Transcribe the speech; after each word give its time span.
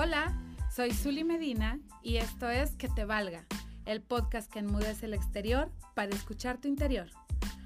Hola, 0.00 0.32
soy 0.70 0.92
Zuli 0.92 1.24
Medina 1.24 1.80
y 2.04 2.18
esto 2.18 2.48
es 2.48 2.76
Que 2.76 2.88
te 2.88 3.04
valga, 3.04 3.44
el 3.84 4.00
podcast 4.00 4.48
que 4.48 4.60
enmudece 4.60 5.06
el 5.06 5.12
exterior 5.12 5.72
para 5.96 6.14
escuchar 6.14 6.60
tu 6.60 6.68
interior. 6.68 7.08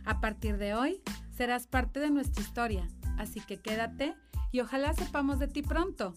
A 0.07 0.19
partir 0.23 0.57
de 0.57 0.73
hoy 0.73 1.03
serás 1.37 1.67
parte 1.67 2.01
de 2.01 2.09
nuestra 2.09 2.43
historia, 2.43 2.89
así 3.19 3.43
que 3.43 3.61
quédate 3.61 4.15
y 4.51 4.61
ojalá 4.61 4.95
sepamos 4.95 5.41
de 5.41 5.49
ti 5.49 5.61
pronto. 5.61 6.15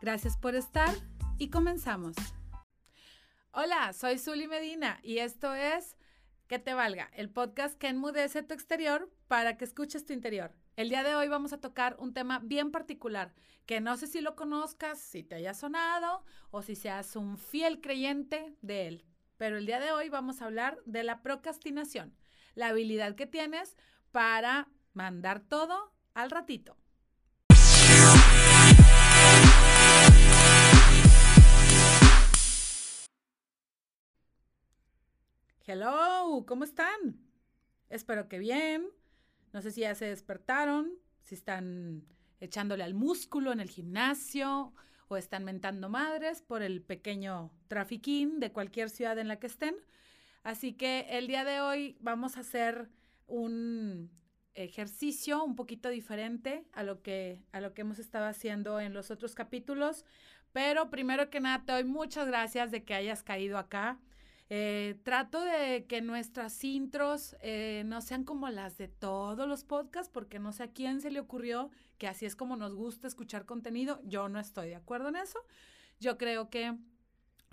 Gracias 0.00 0.38
por 0.38 0.54
estar 0.54 0.94
y 1.36 1.50
comenzamos. 1.50 2.16
Hola, 3.52 3.92
soy 3.92 4.16
Zuli 4.16 4.48
Medina 4.48 4.98
y 5.02 5.18
esto 5.18 5.54
es 5.54 5.98
Que 6.46 6.58
te 6.58 6.72
valga, 6.72 7.10
el 7.12 7.28
podcast 7.28 7.76
que 7.76 7.88
enmudece 7.88 8.42
tu 8.42 8.54
exterior 8.54 9.10
para 9.28 9.58
que 9.58 9.66
escuches 9.66 10.06
tu 10.06 10.14
interior. 10.14 10.54
El 10.80 10.88
día 10.88 11.02
de 11.02 11.14
hoy 11.14 11.28
vamos 11.28 11.52
a 11.52 11.60
tocar 11.60 11.94
un 11.98 12.14
tema 12.14 12.38
bien 12.38 12.70
particular, 12.70 13.34
que 13.66 13.82
no 13.82 13.98
sé 13.98 14.06
si 14.06 14.22
lo 14.22 14.34
conozcas, 14.34 14.98
si 14.98 15.22
te 15.22 15.34
haya 15.34 15.52
sonado 15.52 16.24
o 16.50 16.62
si 16.62 16.74
seas 16.74 17.16
un 17.16 17.36
fiel 17.36 17.82
creyente 17.82 18.56
de 18.62 18.88
él. 18.88 19.04
Pero 19.36 19.58
el 19.58 19.66
día 19.66 19.78
de 19.78 19.92
hoy 19.92 20.08
vamos 20.08 20.40
a 20.40 20.46
hablar 20.46 20.78
de 20.86 21.02
la 21.02 21.20
procrastinación, 21.20 22.16
la 22.54 22.68
habilidad 22.68 23.14
que 23.14 23.26
tienes 23.26 23.76
para 24.10 24.70
mandar 24.94 25.40
todo 25.40 25.92
al 26.14 26.30
ratito. 26.30 26.78
Hello, 35.66 36.46
¿cómo 36.48 36.64
están? 36.64 37.20
Espero 37.90 38.30
que 38.30 38.38
bien. 38.38 38.88
No 39.52 39.62
sé 39.62 39.70
si 39.70 39.80
ya 39.82 39.94
se 39.94 40.06
despertaron, 40.06 40.92
si 41.22 41.34
están 41.34 42.04
echándole 42.40 42.84
al 42.84 42.94
músculo 42.94 43.52
en 43.52 43.60
el 43.60 43.68
gimnasio 43.68 44.72
o 45.08 45.16
están 45.16 45.44
mentando 45.44 45.88
madres 45.88 46.42
por 46.42 46.62
el 46.62 46.82
pequeño 46.82 47.50
trafiquín 47.68 48.40
de 48.40 48.52
cualquier 48.52 48.90
ciudad 48.90 49.18
en 49.18 49.28
la 49.28 49.38
que 49.38 49.48
estén. 49.48 49.74
Así 50.42 50.72
que 50.72 51.06
el 51.10 51.26
día 51.26 51.44
de 51.44 51.60
hoy 51.60 51.96
vamos 52.00 52.36
a 52.36 52.40
hacer 52.40 52.88
un 53.26 54.10
ejercicio 54.54 55.44
un 55.44 55.54
poquito 55.54 55.88
diferente 55.88 56.64
a 56.72 56.82
lo 56.82 57.02
que 57.02 57.42
a 57.52 57.60
lo 57.60 57.72
que 57.72 57.82
hemos 57.82 57.98
estado 57.98 58.26
haciendo 58.26 58.80
en 58.80 58.94
los 58.94 59.10
otros 59.10 59.34
capítulos, 59.34 60.04
pero 60.52 60.90
primero 60.90 61.30
que 61.30 61.40
nada 61.40 61.64
te 61.64 61.72
doy 61.72 61.84
muchas 61.84 62.26
gracias 62.26 62.70
de 62.70 62.84
que 62.84 62.94
hayas 62.94 63.22
caído 63.22 63.58
acá. 63.58 63.98
Eh, 64.52 64.98
trato 65.04 65.40
de 65.40 65.86
que 65.86 66.02
nuestras 66.02 66.64
intros 66.64 67.36
eh, 67.40 67.84
no 67.86 68.00
sean 68.00 68.24
como 68.24 68.48
las 68.48 68.76
de 68.76 68.88
todos 68.88 69.48
los 69.48 69.62
podcasts, 69.62 70.10
porque 70.12 70.40
no 70.40 70.52
sé 70.52 70.64
a 70.64 70.72
quién 70.72 71.00
se 71.00 71.12
le 71.12 71.20
ocurrió 71.20 71.70
que 71.98 72.08
así 72.08 72.26
es 72.26 72.34
como 72.34 72.56
nos 72.56 72.74
gusta 72.74 73.06
escuchar 73.06 73.46
contenido. 73.46 74.00
Yo 74.04 74.28
no 74.28 74.40
estoy 74.40 74.68
de 74.70 74.74
acuerdo 74.74 75.08
en 75.08 75.16
eso. 75.16 75.38
Yo 76.00 76.18
creo 76.18 76.50
que 76.50 76.76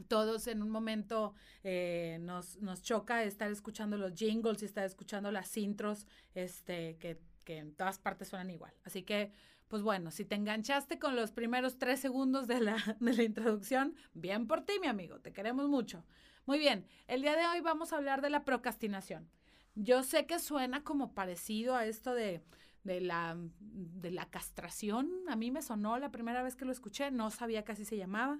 todos 0.08 0.48
en 0.48 0.64
un 0.64 0.72
momento 0.72 1.36
eh, 1.64 2.18
nos, 2.22 2.58
nos 2.62 2.82
choca 2.82 3.24
estar 3.24 3.52
escuchando 3.52 3.98
los 3.98 4.16
jingles 4.16 4.64
y 4.64 4.66
estar 4.66 4.86
escuchando 4.86 5.32
las 5.32 5.56
intros, 5.56 6.08
este, 6.34 6.98
que, 6.98 7.20
que 7.44 7.58
en 7.58 7.76
todas 7.76 8.00
partes 8.00 8.30
suenan 8.30 8.50
igual. 8.50 8.74
Así 8.84 9.04
que 9.04 9.32
pues 9.68 9.82
bueno, 9.82 10.12
si 10.12 10.24
te 10.24 10.36
enganchaste 10.36 10.98
con 10.98 11.16
los 11.16 11.32
primeros 11.32 11.78
tres 11.78 12.00
segundos 12.00 12.48
de 12.48 12.62
la, 12.62 12.78
de 13.00 13.14
la 13.14 13.24
introducción, 13.24 13.96
bien 14.14 14.48
por 14.48 14.62
ti, 14.62 14.74
mi 14.82 14.88
amigo, 14.88 15.20
te 15.20 15.34
queremos 15.34 15.68
mucho. 15.68 16.06
Muy 16.48 16.60
bien, 16.60 16.88
el 17.08 17.24
día 17.24 17.36
de 17.36 17.46
hoy 17.46 17.60
vamos 17.60 17.92
a 17.92 17.98
hablar 17.98 18.22
de 18.22 18.30
la 18.30 18.46
procrastinación. 18.46 19.30
Yo 19.76 20.02
sé 20.02 20.26
que 20.26 20.40
suena 20.40 20.82
como 20.82 21.14
parecido 21.14 21.76
a 21.76 21.86
esto 21.86 22.14
de, 22.14 22.42
la, 22.86 23.36
de 23.60 24.12
la 24.12 24.30
castración. 24.30 25.12
A 25.28 25.36
mí 25.36 25.52
me 25.52 25.62
sonó 25.62 26.00
la 26.00 26.10
primera 26.10 26.42
vez 26.44 26.56
que 26.56 26.64
lo 26.64 26.72
escuché, 26.72 27.12
no 27.12 27.32
sabía 27.32 27.66
que 27.66 27.74
así 27.74 27.84
se 27.84 27.98
llamaba. 27.98 28.40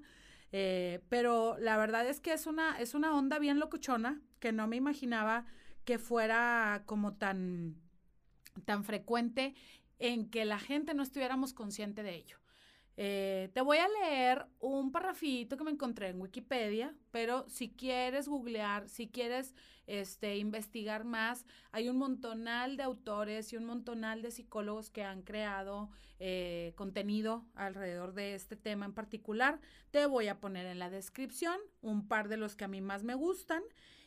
Eh, 0.52 1.04
pero 1.10 1.58
la 1.58 1.76
verdad 1.76 2.08
es 2.08 2.18
que 2.18 2.32
es 2.32 2.46
una, 2.46 2.80
es 2.80 2.94
una 2.94 3.14
onda 3.14 3.38
bien 3.38 3.60
locuchona 3.60 4.22
que 4.40 4.52
no 4.52 4.66
me 4.66 4.76
imaginaba 4.76 5.44
que 5.84 5.98
fuera 5.98 6.84
como 6.86 7.12
tan, 7.12 7.76
tan 8.64 8.84
frecuente 8.84 9.54
en 9.98 10.30
que 10.30 10.46
la 10.46 10.58
gente 10.58 10.94
no 10.94 11.02
estuviéramos 11.02 11.52
consciente 11.52 12.02
de 12.02 12.14
ello. 12.14 12.38
Eh, 13.00 13.50
te 13.54 13.60
voy 13.60 13.78
a 13.78 13.86
leer 13.86 14.44
un 14.58 14.90
parrafito 14.90 15.56
que 15.56 15.62
me 15.62 15.70
encontré 15.70 16.08
en 16.08 16.20
Wikipedia, 16.20 16.96
pero 17.12 17.48
si 17.48 17.70
quieres 17.70 18.26
googlear, 18.26 18.88
si 18.88 19.06
quieres 19.06 19.54
este, 19.86 20.36
investigar 20.36 21.04
más, 21.04 21.46
hay 21.70 21.88
un 21.88 21.96
montonal 21.96 22.76
de 22.76 22.82
autores 22.82 23.52
y 23.52 23.56
un 23.56 23.66
montonal 23.66 24.20
de 24.20 24.32
psicólogos 24.32 24.90
que 24.90 25.04
han 25.04 25.22
creado 25.22 25.90
eh, 26.18 26.72
contenido 26.74 27.46
alrededor 27.54 28.14
de 28.14 28.34
este 28.34 28.56
tema 28.56 28.84
en 28.84 28.94
particular. 28.94 29.60
Te 29.92 30.06
voy 30.06 30.26
a 30.26 30.40
poner 30.40 30.66
en 30.66 30.80
la 30.80 30.90
descripción 30.90 31.56
un 31.80 32.08
par 32.08 32.28
de 32.28 32.36
los 32.36 32.56
que 32.56 32.64
a 32.64 32.68
mí 32.68 32.80
más 32.80 33.04
me 33.04 33.14
gustan 33.14 33.62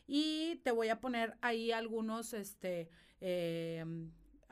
y 0.06 0.56
te 0.64 0.70
voy 0.70 0.90
a 0.90 1.00
poner 1.00 1.38
ahí 1.40 1.72
algunos, 1.72 2.34
este, 2.34 2.90
eh, 3.22 3.86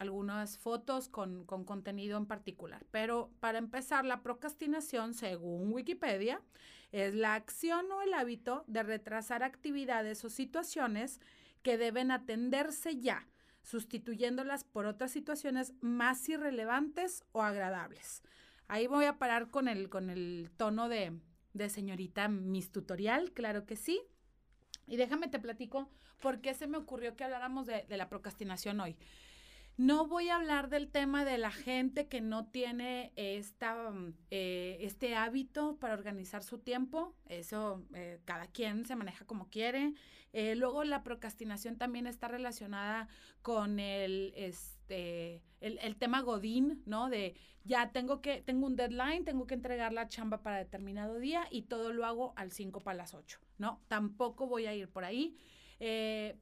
algunas 0.01 0.57
fotos 0.57 1.11
con, 1.11 1.45
contenido 1.45 2.17
en 2.17 2.25
particular. 2.25 2.87
Pero 2.91 3.31
para 3.39 3.59
empezar, 3.59 4.07
la 4.07 4.23
procrastinación, 4.23 5.13
según 5.13 5.75
Wikipedia, 5.75 6.41
es 6.91 7.15
la 7.15 7.35
acción 7.35 7.93
o 7.93 8.01
el 8.01 8.15
hábito 8.15 8.65
de 8.67 8.83
retrasar 8.83 9.43
actividades 9.43 10.25
o 10.25 10.31
situaciones 10.31 11.21
que 11.63 11.77
deben 11.77 12.11
atenderse 12.11 12.99
ya, 12.99 13.29
sustituyéndolas 13.63 14.65
por 14.65 14.87
otras 14.87 15.11
situaciones 15.11 15.75
más 15.83 16.27
irrelevantes 16.31 17.23
o 17.33 17.43
agradables. 17.43 18.23
Ahí 18.69 18.87
voy 18.87 19.05
a 19.05 19.19
parar 19.19 19.51
con 19.51 19.69
el, 19.69 19.91
con 19.91 20.09
el 20.09 20.51
tono 20.57 20.89
de, 20.89 21.13
señorita 21.69 22.29
Miss 22.29 22.73
Tutorial, 22.73 23.33
claro 23.33 23.67
que 23.67 23.77
sí. 23.77 24.01
Y 24.87 24.97
déjame 24.97 25.29
te 25.29 25.41
platico 25.41 25.91
por 26.23 26.41
qué 26.41 26.55
se 26.55 26.67
me 26.67 26.79
ocurrió 26.79 27.17
que 27.17 27.25
habláramos 27.25 27.67
de 27.67 27.97
la 27.99 28.09
procrastinación 28.09 28.81
hoy. 28.81 28.97
No 29.81 30.07
voy 30.07 30.29
a 30.29 30.37
hablar 30.37 30.69
del 30.69 30.91
tema 30.91 31.25
de 31.25 31.39
la 31.39 31.51
gente 31.51 32.07
que 32.07 32.21
no 32.21 32.45
tiene 32.45 33.15
esta, 33.17 33.91
mm, 33.91 34.13
eh, 34.31 34.77
este 34.81 35.17
hábito 35.17 35.79
para 35.79 35.95
organizar 35.95 36.43
su 36.43 36.59
tiempo. 36.59 37.15
Eso 37.31 37.83
eh, 37.95 38.21
cada 38.27 38.47
quien 38.47 38.85
se 38.85 38.95
maneja 38.95 39.25
como 39.25 39.49
quiere. 39.49 39.95
Eh, 40.35 40.55
luego 40.55 40.85
la 40.85 41.03
procrastinación 41.03 41.79
también 41.79 42.07
está 42.07 42.29
relacionada 42.29 43.09
con 43.41 43.81
el, 43.81 44.35
este, 44.37 45.43
el, 45.63 45.97
tema 45.97 46.21
Godín, 46.21 46.83
¿no? 46.85 47.09
De 47.09 47.35
ya 47.65 47.91
tengo 47.91 48.21
que, 48.21 48.43
tengo 48.43 48.67
un 48.67 48.77
deadline, 48.77 49.25
tengo 49.25 49.47
que 49.47 49.55
entregar 49.55 49.95
la 49.95 50.09
chamba 50.09 50.43
para 50.43 50.59
determinado 50.59 51.19
día 51.19 51.49
y 51.51 51.63
todo 51.63 51.95
lo 51.95 52.05
hago 52.05 52.35
al 52.37 52.53
5 52.53 52.81
para 52.81 52.99
las 52.99 53.15
8, 53.15 53.41
¿no? 53.57 53.81
Tampoco 53.89 54.47
voy 54.47 54.67
a 54.67 54.75
ir 54.75 54.91
por 54.91 55.07
ahí. 55.07 55.39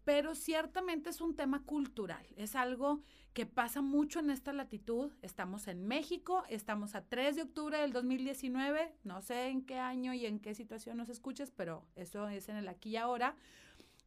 Pero 0.04 0.34
ciertamente 0.34 1.10
es 1.10 1.20
un 1.20 1.36
tema 1.36 1.62
cultural, 1.64 2.26
es 2.36 2.56
algo 2.56 3.02
que 3.38 3.46
pasa 3.46 3.82
mucho 3.82 4.18
en 4.18 4.30
esta 4.30 4.52
latitud. 4.52 5.12
Estamos 5.22 5.68
en 5.68 5.86
México, 5.86 6.42
estamos 6.48 6.96
a 6.96 7.04
3 7.04 7.36
de 7.36 7.42
octubre 7.42 7.78
del 7.78 7.92
2019, 7.92 8.96
no 9.04 9.22
sé 9.22 9.46
en 9.46 9.64
qué 9.64 9.78
año 9.78 10.12
y 10.12 10.26
en 10.26 10.40
qué 10.40 10.56
situación 10.56 10.96
nos 10.96 11.08
escuches, 11.08 11.52
pero 11.52 11.86
eso 11.94 12.28
es 12.28 12.48
en 12.48 12.56
el 12.56 12.66
aquí 12.66 12.90
y 12.90 12.96
ahora. 12.96 13.36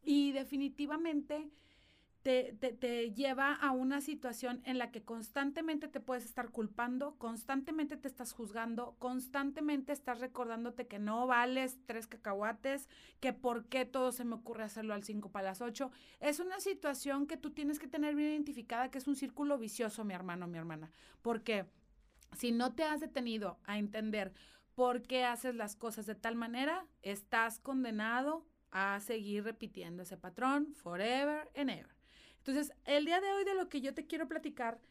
Y 0.04 0.34
definitivamente 0.34 1.50
te, 2.24 2.54
te, 2.54 3.12
lleva 3.14 3.56
a 3.56 3.72
una 3.72 4.00
situación 4.00 4.62
en 4.66 4.78
la 4.78 4.92
que 4.92 5.04
constantemente 5.04 5.88
te 5.88 6.00
puedes 6.00 6.24
estar 6.24 6.50
culpando, 6.50 7.16
constantemente 7.18 7.98
te 7.98 8.08
estás 8.08 8.32
juzgando, 8.34 8.96
constantemente 9.00 9.92
estás 9.92 10.20
recordándote 10.20 10.88
que 10.88 11.00
no 11.00 11.26
vales 11.26 11.80
tres 11.88 12.06
cacahuates, 12.06 12.88
que 13.20 13.34
por 13.34 13.66
qué 13.66 13.86
todo 13.86 14.12
se 14.12 14.24
me 14.24 14.36
ocurre 14.36 14.64
hacerlo 14.64 14.94
al 14.94 15.04
5 15.04 15.32
para 15.32 15.50
las 15.50 15.62
8. 15.62 15.92
Es 16.20 16.40
una 16.40 16.60
situación 16.60 17.26
que 17.26 17.38
tú 17.38 17.52
tienes 17.52 17.80
que 17.80 17.88
tener 17.88 18.14
bien 18.14 18.30
identificada, 18.30 18.92
que 18.92 19.00
es 19.00 19.08
un 19.08 19.16
círculo 19.16 19.58
vicioso, 19.58 20.04
mi 20.04 20.14
hermano, 20.14 20.48
mi 20.48 20.60
hermana, 20.60 20.92
porque 21.24 21.66
si 22.38 22.52
no 22.52 22.74
te 22.74 22.84
has 22.84 23.00
detenido 23.00 23.60
a 23.66 23.80
entender 23.80 24.32
por 24.76 25.02
qué 25.02 25.26
haces 25.26 25.56
las 25.56 25.76
cosas 25.76 26.06
de 26.06 26.16
tal 26.16 26.36
manera, 26.36 26.86
estás 27.02 27.60
condenado 27.60 28.46
a 28.70 29.00
seguir 29.00 29.44
repitiendo 29.44 30.04
ese 30.04 30.18
patrón 30.18 30.74
forever 30.76 31.50
and 31.56 31.72
ever. 31.72 32.01
Entonces, 32.42 32.74
el 32.86 33.06
día 33.06 33.22
de 33.22 33.32
hoy 33.32 33.44
de 33.46 33.54
lo 33.54 33.70
que 33.70 33.82
yo 33.82 33.94
te 33.94 34.08
quiero 34.08 34.28
platicar 34.28 34.82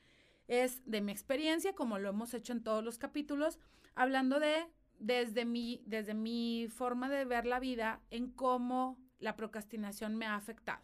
es 0.46 0.82
de 0.84 1.00
mi 1.00 1.10
experiencia, 1.10 1.74
como 1.74 1.98
lo 1.98 2.08
hemos 2.08 2.32
hecho 2.32 2.52
en 2.52 2.62
todos 2.62 2.84
los 2.84 2.96
capítulos, 2.96 3.58
hablando 3.96 4.38
de 4.38 4.66
desde 5.00 5.44
mi, 5.44 5.82
desde 5.84 6.14
mi 6.14 6.68
forma 6.68 7.08
de 7.08 7.24
ver 7.24 7.46
la 7.46 7.58
vida 7.58 8.00
en 8.10 8.30
cómo 8.30 8.98
la 9.18 9.34
procrastinación 9.34 10.16
me 10.16 10.26
ha 10.26 10.36
afectado. 10.36 10.82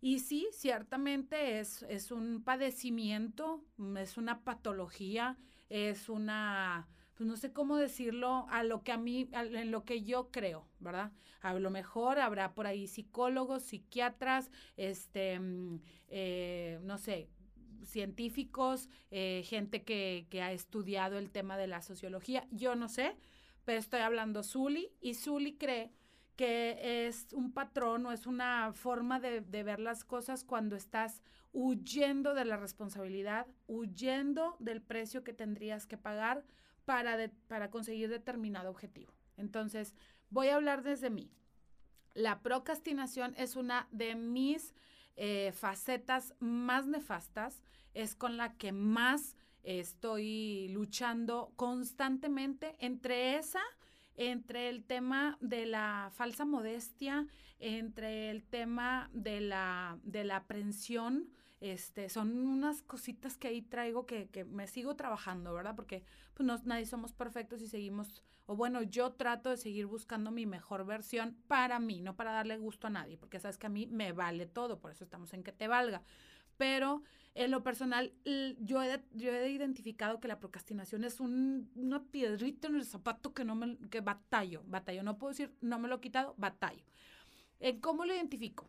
Y 0.00 0.18
sí, 0.18 0.46
ciertamente 0.52 1.60
es, 1.60 1.82
es 1.88 2.12
un 2.12 2.42
padecimiento, 2.44 3.64
es 3.96 4.18
una 4.18 4.44
patología, 4.44 5.38
es 5.70 6.10
una 6.10 6.86
pues 7.14 7.28
no 7.28 7.36
sé 7.36 7.52
cómo 7.52 7.76
decirlo, 7.76 8.46
a 8.50 8.64
lo 8.64 8.82
que 8.82 8.92
a 8.92 8.96
mí, 8.96 9.28
en 9.32 9.70
lo 9.70 9.84
que 9.84 10.02
yo 10.02 10.30
creo, 10.30 10.66
¿verdad? 10.80 11.12
A 11.40 11.54
lo 11.54 11.70
mejor 11.70 12.18
habrá 12.18 12.54
por 12.54 12.66
ahí 12.66 12.86
psicólogos, 12.86 13.62
psiquiatras, 13.62 14.50
este, 14.76 15.38
mm, 15.38 15.80
eh, 16.08 16.80
no 16.82 16.98
sé, 16.98 17.28
científicos, 17.84 18.88
eh, 19.10 19.42
gente 19.44 19.84
que, 19.84 20.26
que 20.30 20.42
ha 20.42 20.52
estudiado 20.52 21.18
el 21.18 21.30
tema 21.30 21.56
de 21.56 21.66
la 21.66 21.82
sociología, 21.82 22.46
yo 22.50 22.74
no 22.74 22.88
sé, 22.88 23.16
pero 23.64 23.78
estoy 23.78 24.00
hablando 24.00 24.42
Zully 24.42 24.90
y 25.00 25.14
Zully 25.14 25.56
cree 25.56 25.92
que 26.36 27.06
es 27.06 27.32
un 27.32 27.52
patrón 27.52 28.06
o 28.06 28.12
es 28.12 28.26
una 28.26 28.72
forma 28.72 29.20
de, 29.20 29.40
ver 29.40 29.78
las 29.78 30.04
cosas 30.04 30.44
cuando 30.44 30.74
estás 30.74 31.22
huyendo 31.52 32.34
de 32.34 32.44
la 32.44 32.56
responsabilidad, 32.56 33.46
huyendo 33.68 34.56
del 34.58 34.82
precio 34.82 35.22
que 35.22 35.32
tendrías 35.32 35.86
que 35.86 35.96
pagar 35.96 36.44
para, 36.84 37.30
para 37.48 37.70
conseguir 37.70 38.08
determinado 38.08 38.70
objetivo. 38.70 39.12
Entonces, 39.36 39.94
voy 40.30 40.48
a 40.48 40.56
hablar 40.56 40.82
desde 40.82 41.10
mí. 41.10 41.30
La 42.14 42.40
procrastinación 42.40 43.34
es 43.36 43.56
una 43.56 43.88
de 43.90 44.14
mis 44.14 44.74
eh, 45.16 45.52
facetas 45.52 46.34
más 46.38 46.86
nefastas, 46.86 47.62
es 47.92 48.14
con 48.14 48.36
la 48.36 48.54
que 48.54 48.72
más 48.72 49.36
estoy 49.62 50.68
luchando 50.68 51.52
constantemente 51.56 52.76
entre 52.78 53.36
esa 53.36 53.62
entre 54.16 54.68
el 54.68 54.84
tema 54.84 55.36
de 55.40 55.66
la 55.66 56.10
falsa 56.14 56.44
modestia, 56.44 57.26
entre 57.58 58.30
el 58.30 58.44
tema 58.44 59.10
de 59.12 59.40
la, 59.40 59.98
de 60.02 60.24
la 60.24 60.36
aprensión, 60.36 61.28
este, 61.64 62.10
son 62.10 62.46
unas 62.46 62.82
cositas 62.82 63.38
que 63.38 63.48
ahí 63.48 63.62
traigo 63.62 64.04
que, 64.04 64.28
que 64.28 64.44
me 64.44 64.66
sigo 64.66 64.96
trabajando, 64.96 65.54
¿verdad? 65.54 65.74
Porque 65.74 66.04
pues 66.34 66.46
no, 66.46 66.58
nadie 66.64 66.84
somos 66.84 67.14
perfectos 67.14 67.62
y 67.62 67.68
seguimos, 67.68 68.22
o 68.44 68.54
bueno, 68.54 68.82
yo 68.82 69.12
trato 69.12 69.48
de 69.48 69.56
seguir 69.56 69.86
buscando 69.86 70.30
mi 70.30 70.44
mejor 70.44 70.84
versión 70.84 71.38
para 71.48 71.78
mí, 71.78 72.02
no 72.02 72.16
para 72.16 72.32
darle 72.32 72.58
gusto 72.58 72.88
a 72.88 72.90
nadie, 72.90 73.16
porque 73.16 73.40
sabes 73.40 73.56
que 73.56 73.64
a 73.64 73.70
mí 73.70 73.86
me 73.86 74.12
vale 74.12 74.44
todo, 74.44 74.78
por 74.78 74.90
eso 74.90 75.04
estamos 75.04 75.32
en 75.32 75.42
que 75.42 75.52
te 75.52 75.66
valga. 75.66 76.02
Pero 76.58 77.02
en 77.34 77.50
lo 77.50 77.62
personal, 77.62 78.12
yo 78.58 78.82
he, 78.82 79.02
yo 79.12 79.32
he 79.32 79.48
identificado 79.48 80.20
que 80.20 80.28
la 80.28 80.38
procrastinación 80.38 81.02
es 81.02 81.18
un, 81.18 81.70
una 81.76 82.04
piedrita 82.04 82.68
en 82.68 82.76
el 82.76 82.84
zapato 82.84 83.32
que 83.32 83.46
no 83.46 83.54
me, 83.54 83.78
que 83.88 84.02
batallo, 84.02 84.62
batallo. 84.66 85.02
No 85.02 85.16
puedo 85.16 85.30
decir, 85.30 85.50
no 85.62 85.78
me 85.78 85.88
lo 85.88 85.96
he 85.96 86.00
quitado, 86.02 86.34
batallo. 86.36 86.84
¿En 87.58 87.80
¿Cómo 87.80 88.04
lo 88.04 88.14
identifico? 88.14 88.68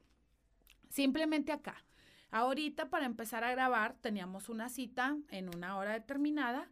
Simplemente 0.87 1.51
acá. 1.51 1.83
Ahorita 2.31 2.89
para 2.89 3.05
empezar 3.05 3.43
a 3.43 3.51
grabar 3.51 3.95
teníamos 4.01 4.49
una 4.49 4.69
cita 4.69 5.17
en 5.29 5.55
una 5.55 5.77
hora 5.77 5.93
determinada 5.93 6.71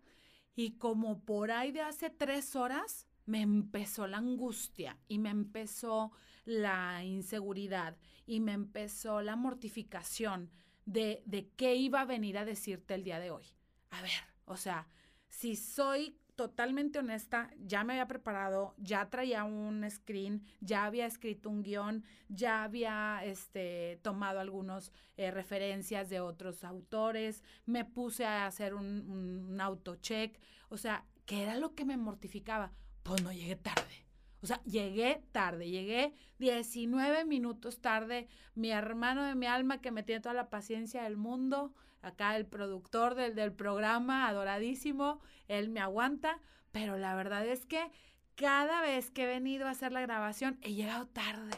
y 0.56 0.78
como 0.78 1.22
por 1.22 1.52
ahí 1.52 1.72
de 1.72 1.82
hace 1.82 2.10
tres 2.10 2.56
horas 2.56 3.08
me 3.26 3.42
empezó 3.42 4.08
la 4.08 4.18
angustia 4.18 4.98
y 5.08 5.20
me 5.20 5.30
empezó 5.30 6.12
la 6.46 7.04
inseguridad 7.04 7.98
y 8.26 8.40
me 8.40 8.52
empezó 8.52 9.22
la 9.22 9.36
mortificación 9.36 10.52
de, 10.86 11.24
de 11.26 11.50
qué 11.56 11.76
iba 11.76 12.02
a 12.02 12.06
venir 12.06 12.38
a 12.38 12.46
decirte 12.46 12.94
el 12.96 13.04
día 13.04 13.20
de 13.20 13.32
hoy. 13.32 13.46
A 13.92 14.02
ver, 14.02 14.12
o 14.46 14.58
sea, 14.58 14.90
si 15.30 15.56
soy 15.56 16.18
totalmente 16.36 17.00
honesta, 17.00 17.52
ya 17.58 17.84
me 17.84 17.94
había 17.94 18.08
preparado, 18.08 18.74
ya 18.78 19.10
traía 19.10 19.44
un 19.44 19.90
screen, 19.90 20.44
ya 20.62 20.86
había 20.86 21.06
escrito 21.06 21.50
un 21.50 21.64
guion, 21.64 22.04
ya 22.30 22.64
había 22.64 23.22
este, 23.24 24.00
tomado 24.02 24.40
algunas 24.40 24.92
eh, 25.18 25.32
referencias 25.32 26.10
de 26.10 26.20
otros 26.20 26.64
autores, 26.64 27.44
me 27.66 27.86
puse 27.86 28.26
a 28.26 28.48
hacer 28.48 28.74
un, 28.74 29.10
un, 29.10 29.46
un 29.50 29.62
autocheck, 29.62 30.40
o 30.70 30.78
sea, 30.78 31.06
¿qué 31.26 31.44
era 31.44 31.56
lo 31.56 31.76
que 31.76 31.86
me 31.86 31.98
mortificaba? 31.98 32.72
Pues 33.04 33.22
no 33.22 33.32
llegué 33.32 33.56
tarde. 33.56 34.04
O 34.42 34.46
sea, 34.46 34.62
llegué 34.66 35.24
tarde, 35.32 35.70
llegué 35.70 36.14
19 36.40 37.24
minutos 37.24 37.80
tarde. 37.80 38.28
Mi 38.56 38.72
hermano 38.72 39.24
de 39.24 39.36
mi 39.36 39.46
alma 39.46 39.80
que 39.80 39.92
me 39.92 40.04
tiene 40.04 40.20
toda 40.20 40.36
la 40.36 40.50
paciencia 40.50 41.04
del 41.04 41.16
mundo, 41.16 41.74
acá 42.04 42.36
el 42.36 42.46
productor 42.46 43.16
del, 43.16 43.34
del 43.34 43.54
programa, 43.54 44.28
adoradísimo, 44.28 45.22
él 45.48 45.70
me 45.70 45.80
aguanta, 45.80 46.40
pero 46.72 46.98
la 46.98 47.16
verdad 47.16 47.46
es 47.48 47.66
que 47.66 47.92
cada 48.36 48.82
vez 48.82 49.10
que 49.10 49.24
he 49.24 49.28
venido 49.28 49.68
a 49.68 49.72
hacer 49.72 49.92
la 49.92 50.02
grabación 50.02 50.60
he 50.62 50.74
llegado 50.74 51.08
tarde. 51.08 51.58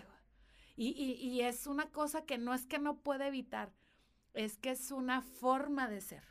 Y, 0.77 0.89
y, 0.89 1.13
y 1.13 1.41
es 1.41 1.67
una 1.67 1.89
cosa 1.91 2.25
que 2.25 2.37
no 2.37 2.53
es 2.53 2.65
que 2.65 2.79
no 2.79 2.99
pueda 2.99 3.27
evitar, 3.27 3.73
es 4.33 4.57
que 4.57 4.71
es 4.71 4.91
una 4.91 5.21
forma 5.21 5.87
de 5.87 6.01
ser. 6.01 6.23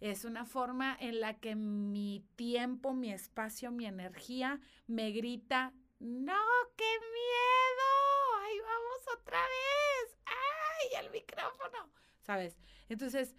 Es 0.00 0.24
una 0.24 0.44
forma 0.44 0.94
en 1.00 1.20
la 1.20 1.38
que 1.40 1.56
mi 1.56 2.22
tiempo, 2.36 2.92
mi 2.92 3.12
espacio, 3.12 3.70
mi 3.70 3.86
energía 3.86 4.60
me 4.86 5.10
grita, 5.10 5.72
no, 5.98 6.44
qué 6.76 6.84
miedo. 6.84 8.44
Ahí 8.44 8.58
vamos 8.60 9.18
otra 9.18 9.38
vez. 9.38 10.18
Ay, 10.26 11.04
el 11.04 11.10
micrófono. 11.10 11.90
¿Sabes? 12.26 12.58
Entonces, 12.88 13.36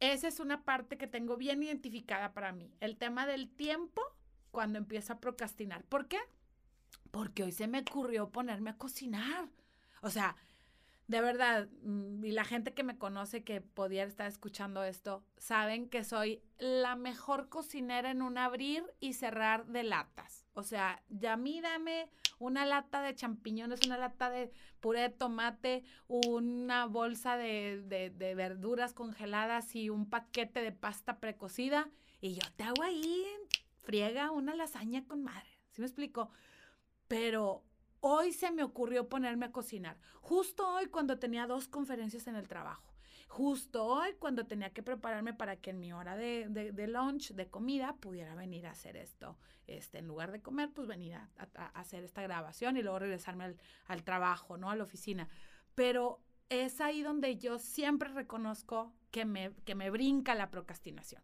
esa 0.00 0.26
es 0.26 0.40
una 0.40 0.64
parte 0.64 0.98
que 0.98 1.06
tengo 1.06 1.36
bien 1.36 1.62
identificada 1.62 2.34
para 2.34 2.50
mí. 2.50 2.74
El 2.80 2.96
tema 2.96 3.24
del 3.24 3.48
tiempo 3.48 4.02
cuando 4.50 4.78
empiezo 4.78 5.12
a 5.12 5.20
procrastinar. 5.20 5.84
¿Por 5.84 6.08
qué? 6.08 6.18
Porque 7.12 7.44
hoy 7.44 7.52
se 7.52 7.68
me 7.68 7.80
ocurrió 7.80 8.30
ponerme 8.30 8.70
a 8.70 8.76
cocinar. 8.76 9.48
O 10.02 10.10
sea, 10.10 10.36
de 11.06 11.20
verdad, 11.20 11.68
mm, 11.82 12.24
y 12.24 12.32
la 12.32 12.44
gente 12.44 12.74
que 12.74 12.82
me 12.82 12.98
conoce 12.98 13.44
que 13.44 13.60
podía 13.60 14.04
estar 14.04 14.26
escuchando 14.26 14.82
esto, 14.82 15.22
saben 15.36 15.88
que 15.88 16.02
soy 16.02 16.42
la 16.58 16.96
mejor 16.96 17.48
cocinera 17.48 18.10
en 18.10 18.22
un 18.22 18.38
abrir 18.38 18.84
y 19.00 19.12
cerrar 19.12 19.66
de 19.66 19.84
latas. 19.84 20.46
O 20.54 20.64
sea, 20.64 21.02
ya 21.08 21.36
mí 21.36 21.60
dame 21.60 22.10
una 22.44 22.66
lata 22.66 23.02
de 23.02 23.14
champiñones, 23.14 23.86
una 23.86 23.98
lata 23.98 24.30
de 24.30 24.52
puré 24.80 25.00
de 25.00 25.10
tomate, 25.10 25.84
una 26.06 26.86
bolsa 26.86 27.36
de, 27.36 27.82
de 27.82 28.34
verduras 28.34 28.94
congeladas 28.94 29.74
y 29.74 29.90
un 29.90 30.08
paquete 30.08 30.62
de 30.62 30.72
pasta 30.72 31.18
precocida 31.18 31.90
y 32.20 32.34
yo 32.34 32.42
te 32.56 32.64
hago 32.64 32.82
ahí, 32.82 33.24
friega 33.82 34.30
una 34.30 34.54
lasaña 34.54 35.04
con 35.06 35.22
madre. 35.22 35.48
¿Sí 35.72 35.80
me 35.80 35.86
explico? 35.86 36.30
Pero 37.08 37.64
Hoy 38.06 38.34
se 38.34 38.50
me 38.50 38.62
ocurrió 38.62 39.08
ponerme 39.08 39.46
a 39.46 39.50
cocinar, 39.50 39.96
justo 40.20 40.68
hoy 40.68 40.88
cuando 40.88 41.18
tenía 41.18 41.46
dos 41.46 41.68
conferencias 41.68 42.26
en 42.26 42.36
el 42.36 42.48
trabajo, 42.48 42.93
justo 43.34 43.84
hoy 43.84 44.14
cuando 44.20 44.46
tenía 44.46 44.70
que 44.70 44.84
prepararme 44.84 45.34
para 45.34 45.56
que 45.56 45.70
en 45.70 45.80
mi 45.80 45.92
hora 45.92 46.16
de, 46.16 46.46
de, 46.48 46.86
lunch, 46.86 47.32
de 47.32 47.48
comida, 47.48 47.96
pudiera 47.96 48.36
venir 48.36 48.64
a 48.66 48.70
hacer 48.70 48.96
esto. 48.96 49.36
Este, 49.66 49.98
en 49.98 50.06
lugar 50.06 50.30
de 50.30 50.40
comer, 50.40 50.70
pues 50.72 50.86
venir 50.86 51.14
a, 51.14 51.28
hacer 51.74 52.04
esta 52.04 52.22
grabación 52.22 52.76
y 52.76 52.82
luego 52.82 53.00
regresarme 53.00 53.44
al, 53.44 53.56
al 53.86 54.04
trabajo, 54.04 54.56
¿no? 54.56 54.70
A 54.70 54.76
la 54.76 54.84
oficina. 54.84 55.28
Pero 55.74 56.20
es 56.48 56.80
ahí 56.80 57.02
donde 57.02 57.36
yo 57.36 57.58
siempre 57.58 58.08
reconozco 58.10 58.94
que 59.10 59.24
me, 59.24 59.52
que 59.64 59.74
me 59.74 59.90
brinca 59.90 60.36
la 60.36 60.50
procrastinación. 60.50 61.22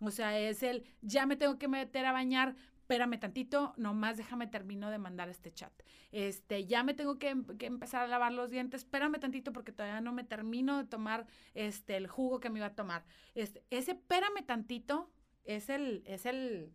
O 0.00 0.10
sea, 0.10 0.38
es 0.38 0.62
el, 0.62 0.84
ya 1.02 1.26
me 1.26 1.36
tengo 1.36 1.58
que 1.58 1.68
meter 1.68 2.06
a 2.06 2.12
bañar, 2.12 2.56
espérame 2.90 3.20
tantito, 3.20 3.72
nomás 3.76 4.16
déjame 4.16 4.48
termino 4.48 4.90
de 4.90 4.98
mandar 4.98 5.28
este 5.28 5.52
chat. 5.52 5.72
Este, 6.10 6.66
ya 6.66 6.82
me 6.82 6.92
tengo 6.92 7.20
que, 7.20 7.28
empezar 7.60 8.02
a 8.02 8.08
lavar 8.08 8.32
los 8.32 8.50
dientes, 8.50 8.80
espérame 8.80 9.20
tantito 9.20 9.52
porque 9.52 9.70
todavía 9.70 10.00
no 10.00 10.12
me 10.12 10.24
termino 10.24 10.76
de 10.76 10.84
tomar 10.84 11.28
este, 11.54 11.96
el 11.96 12.08
jugo 12.08 12.40
que 12.40 12.50
me 12.50 12.58
iba 12.58 12.66
a 12.66 12.74
tomar. 12.74 13.04
Este, 13.36 13.62
ese 13.70 13.92
espérame 13.92 14.44
tantito 14.44 15.08
es 15.44 15.70
el, 15.70 16.02
es 16.04 16.26
el, 16.26 16.74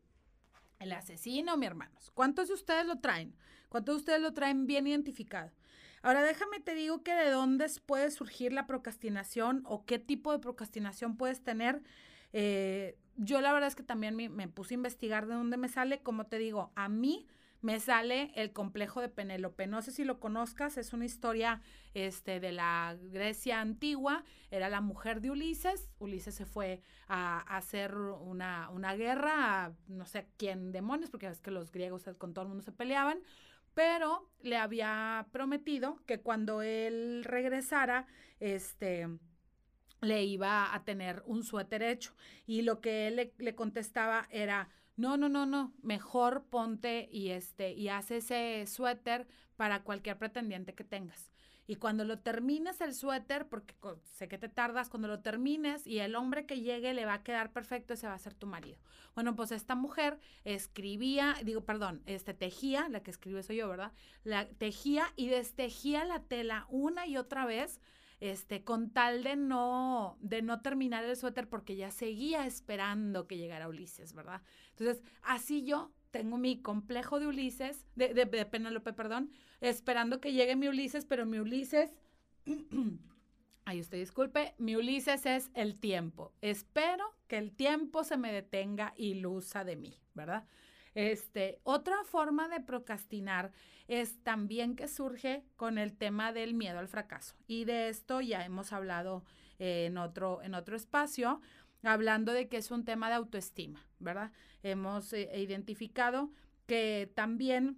el 0.79 0.93
asesino, 0.93 1.57
mi 1.57 1.65
hermanos. 1.65 2.11
¿Cuántos 2.13 2.47
de 2.47 2.53
ustedes 2.53 2.85
lo 2.85 3.01
traen? 3.01 3.35
¿Cuántos 3.67 3.95
de 3.95 3.99
ustedes 3.99 4.21
lo 4.21 4.33
traen 4.33 4.67
bien 4.67 4.87
identificado? 4.87 5.51
Ahora 6.01 6.23
déjame 6.23 6.61
te 6.61 6.75
digo 6.75 7.03
que 7.03 7.13
de 7.13 7.29
dónde 7.29 7.69
puede 7.85 8.09
surgir 8.09 8.53
la 8.53 8.67
procrastinación 8.67 9.63
o 9.65 9.85
qué 9.85 9.99
tipo 9.99 10.31
de 10.31 10.39
procrastinación 10.39 11.17
puedes 11.17 11.43
tener. 11.43 11.81
Eh, 12.31 12.97
yo 13.17 13.41
la 13.41 13.53
verdad 13.53 13.67
es 13.67 13.75
que 13.75 13.83
también 13.83 14.15
me, 14.15 14.47
puse 14.47 14.73
a 14.73 14.75
investigar 14.75 15.27
de 15.27 15.35
dónde 15.35 15.57
me 15.57 15.69
sale. 15.69 16.01
Como 16.01 16.25
te 16.25 16.37
digo, 16.37 16.71
a 16.75 16.89
mí 16.89 17.27
me 17.61 17.79
sale 17.79 18.31
el 18.35 18.51
complejo 18.51 19.01
de 19.01 19.09
Penélope. 19.09 19.67
No 19.67 19.81
sé 19.81 19.91
si 19.91 20.03
lo 20.03 20.19
conozcas, 20.19 20.77
es 20.77 20.93
una 20.93 21.05
historia 21.05 21.61
este, 21.93 22.39
de 22.39 22.51
la 22.51 22.97
Grecia 23.01 23.61
antigua. 23.61 24.23
Era 24.51 24.69
la 24.69 24.81
mujer 24.81 25.21
de 25.21 25.31
Ulises. 25.31 25.89
Ulises 25.99 26.35
se 26.35 26.45
fue 26.45 26.81
a, 27.07 27.39
hacer 27.55 27.95
una, 27.95 28.69
una, 28.69 28.95
guerra 28.95 29.65
a 29.65 29.73
no 29.87 30.05
sé 30.05 30.27
quién 30.37 30.71
demonios, 30.71 31.09
porque 31.09 31.27
es 31.27 31.39
que 31.39 31.51
los 31.51 31.71
griegos 31.71 32.03
con 32.17 32.33
todo 32.33 32.43
el 32.43 32.49
mundo 32.49 32.63
se 32.63 32.71
peleaban. 32.71 33.19
Pero 33.73 34.29
le 34.41 34.57
había 34.57 35.27
prometido 35.31 35.99
que 36.05 36.21
cuando 36.21 36.61
él 36.61 37.23
regresara, 37.25 38.07
este 38.39 39.07
le 40.01 40.23
iba 40.23 40.73
a 40.73 40.83
tener 40.83 41.23
un 41.25 41.43
suéter 41.43 41.83
hecho. 41.83 42.13
Y 42.45 42.61
lo 42.61 42.81
que 42.81 43.07
él 43.07 43.31
le, 43.37 43.55
contestaba 43.55 44.27
era, 44.31 44.69
no, 44.95 45.17
no, 45.17 45.29
no, 45.29 45.45
no, 45.45 45.73
mejor 45.81 46.45
ponte 46.49 47.09
y 47.11 47.29
este, 47.29 47.73
y 47.73 47.89
haz 47.89 48.11
ese 48.11 48.65
suéter 48.67 49.27
para 49.55 49.83
cualquier 49.83 50.17
pretendiente 50.17 50.73
que 50.73 50.83
tengas. 50.83 51.31
Y 51.67 51.77
cuando 51.77 52.05
lo 52.05 52.19
termines 52.19 52.79
el 52.81 52.93
suéter, 52.93 53.47
porque 53.47 53.73
sé 54.03 54.27
que 54.27 54.37
te 54.37 54.49
tardas, 54.49 54.87
cuando 54.89 55.07
lo 55.07 55.21
termines 55.21 55.87
y 55.87 55.97
el 55.97 56.15
hombre 56.15 56.45
que 56.45 56.61
llegue 56.61 56.93
le 56.93 57.05
va 57.05 57.15
a 57.15 57.23
quedar 57.23 57.53
perfecto, 57.53 57.95
ese 57.95 58.07
va 58.07 58.13
a 58.13 58.19
ser 58.19 58.35
tu 58.35 58.45
marido. 58.45 58.77
Bueno, 59.15 59.35
pues 59.35 59.51
esta 59.51 59.73
mujer 59.73 60.19
escribía, 60.43 61.35
digo, 61.43 61.65
perdón, 61.65 62.03
este 62.05 62.35
tejía, 62.35 62.87
la 62.89 63.01
que 63.01 63.09
escribe 63.09 63.41
soy 63.41 63.57
yo, 63.57 63.67
¿verdad? 63.67 63.93
La 64.23 64.47
tejía 64.47 65.11
y 65.15 65.27
destejía 65.27 66.05
la 66.05 66.21
tela 66.21 66.67
una 66.69 67.07
y 67.07 67.17
otra 67.17 67.47
vez 67.47 67.81
este, 68.19 68.63
con 68.63 68.89
tal 68.91 69.23
de 69.23 69.35
no, 69.35 70.17
de 70.21 70.41
no 70.41 70.61
terminar 70.61 71.03
el 71.03 71.15
suéter 71.15 71.47
porque 71.49 71.75
ya 71.75 71.91
seguía 71.91 72.45
esperando 72.45 73.27
que 73.27 73.37
llegara 73.37 73.67
Ulises, 73.67 74.13
¿verdad? 74.13 74.41
Entonces, 74.71 75.03
así 75.21 75.63
yo 75.63 75.91
tengo 76.11 76.37
mi 76.37 76.61
complejo 76.61 77.19
de 77.19 77.27
Ulises, 77.27 77.85
de, 77.95 78.13
de, 78.13 78.45
Penélope, 78.45 78.93
perdón, 78.93 79.31
esperando 79.59 80.21
que 80.21 80.31
llegue 80.31 80.55
mi 80.55 80.67
Ulises, 80.67 81.05
pero 81.05 81.25
mi 81.25 81.39
Ulises, 81.39 81.93
ay, 83.65 83.81
usted 83.81 83.97
disculpe, 83.97 84.55
mi 84.57 84.75
Ulises 84.75 85.25
es 85.25 85.51
el 85.53 85.77
tiempo. 85.79 86.33
Espero 86.41 87.03
que 87.27 87.37
el 87.37 87.51
tiempo 87.53 88.03
se 88.03 88.15
me 88.15 88.31
detenga 88.31 88.93
y 88.95 89.21
de 89.65 89.75
mí, 89.75 89.99
¿verdad? 90.13 90.45
Este, 90.95 91.59
otra 91.63 92.03
forma 92.05 92.47
de 92.47 92.61
procrastinar 92.61 93.51
es 93.87 94.17
también 94.23 94.75
que 94.75 94.87
surge 94.87 95.43
con 95.57 95.77
el 95.77 95.95
tema 95.95 96.31
del 96.33 96.53
miedo 96.53 96.79
al 96.79 96.87
fracaso. 96.87 97.35
Y 97.47 97.65
de 97.65 97.89
esto 97.89 98.21
ya 98.21 98.45
hemos 98.45 98.73
hablado 98.73 99.23
eh, 99.59 99.85
en, 99.87 99.97
otro, 99.97 100.41
en 100.41 100.55
otro 100.55 100.75
espacio, 100.75 101.41
hablando 101.83 102.31
de 102.31 102.47
que 102.47 102.57
es 102.57 102.71
un 102.71 102.85
tema 102.85 103.09
de 103.09 103.15
autoestima, 103.15 103.85
¿verdad? 103.99 104.31
Hemos 104.63 105.11
eh, 105.13 105.29
identificado 105.35 106.31
que 106.65 107.11
también 107.13 107.77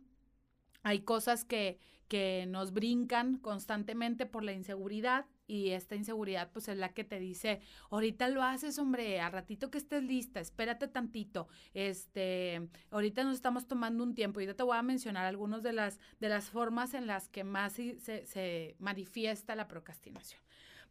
hay 0.83 1.01
cosas 1.01 1.43
que, 1.43 1.79
que 2.07 2.45
nos 2.47 2.71
brincan 2.71 3.38
constantemente 3.38 4.25
por 4.27 4.43
la 4.43 4.53
inseguridad 4.53 5.25
y 5.47 5.69
esta 5.69 5.95
inseguridad 5.95 6.51
pues 6.51 6.67
es 6.67 6.77
la 6.77 6.89
que 6.89 7.03
te 7.03 7.19
dice, 7.19 7.61
ahorita 7.89 8.27
lo 8.29 8.43
haces, 8.43 8.77
hombre, 8.77 9.21
a 9.21 9.29
ratito 9.29 9.71
que 9.71 9.77
estés 9.77 10.03
lista, 10.03 10.39
espérate 10.39 10.87
tantito, 10.87 11.47
este, 11.73 12.69
ahorita 12.91 13.23
nos 13.23 13.35
estamos 13.35 13.67
tomando 13.67 14.03
un 14.03 14.13
tiempo 14.13 14.41
yo 14.41 14.55
te 14.55 14.63
voy 14.63 14.77
a 14.77 14.83
mencionar 14.83 15.25
algunas 15.25 15.63
de 15.63 15.73
las, 15.73 15.99
de 16.19 16.29
las 16.29 16.49
formas 16.49 16.93
en 16.93 17.07
las 17.07 17.29
que 17.29 17.43
más 17.43 17.73
se, 17.73 18.25
se 18.25 18.75
manifiesta 18.79 19.55
la 19.55 19.67
procrastinación. 19.67 20.41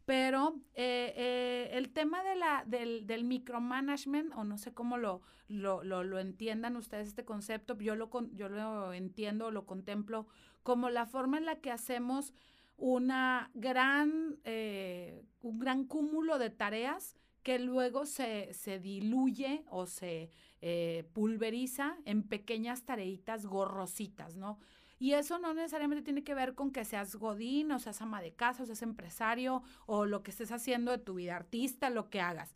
Pero 0.05 0.61
eh, 0.73 1.13
eh, 1.17 1.69
el 1.73 1.89
tema 1.89 2.23
de 2.23 2.37
la, 2.37 2.63
del, 2.65 3.05
del, 3.05 3.25
micromanagement, 3.25 4.33
o 4.37 4.45
no 4.45 4.57
sé 4.57 4.73
cómo 4.73 4.97
lo, 4.97 5.21
lo, 5.49 5.83
lo, 5.83 6.05
lo, 6.05 6.19
entiendan 6.19 6.77
ustedes 6.77 7.09
este 7.09 7.25
concepto, 7.25 7.77
yo 7.77 7.97
lo, 7.97 8.09
yo 8.33 8.47
lo 8.47 8.93
entiendo, 8.93 9.51
lo 9.51 9.65
contemplo 9.65 10.25
como 10.63 10.89
la 10.89 11.05
forma 11.05 11.37
en 11.37 11.45
la 11.45 11.59
que 11.59 11.71
hacemos 11.71 12.33
una 12.77 13.49
gran, 13.53 14.39
eh, 14.43 15.23
un 15.41 15.59
gran 15.59 15.85
cúmulo 15.85 16.37
de 16.37 16.49
tareas 16.49 17.15
que 17.43 17.59
luego 17.59 18.05
se, 18.05 18.53
se 18.53 18.79
diluye 18.79 19.63
o 19.69 19.85
se 19.85 20.29
eh, 20.61 21.09
pulveriza 21.13 21.97
en 22.05 22.23
pequeñas 22.23 22.83
tareitas 22.83 23.45
gorrositas, 23.45 24.35
¿no? 24.35 24.59
Y 24.99 25.13
eso 25.13 25.37
no 25.37 25.53
necesariamente 25.53 26.03
tiene 26.03 26.23
que 26.23 26.33
ver 26.33 26.55
con 26.55 26.71
que 26.71 26.83
seas 26.83 27.15
godín 27.15 27.71
o 27.71 27.79
seas 27.79 28.01
ama 28.01 28.21
de 28.21 28.33
casa 28.33 28.63
o 28.63 28.65
seas 28.65 28.81
empresario 28.81 29.61
o 29.85 30.05
lo 30.05 30.23
que 30.23 30.31
estés 30.31 30.51
haciendo 30.51 30.91
de 30.91 30.97
tu 30.97 31.15
vida 31.15 31.35
artista, 31.35 31.89
lo 31.89 32.09
que 32.09 32.19
hagas. 32.19 32.53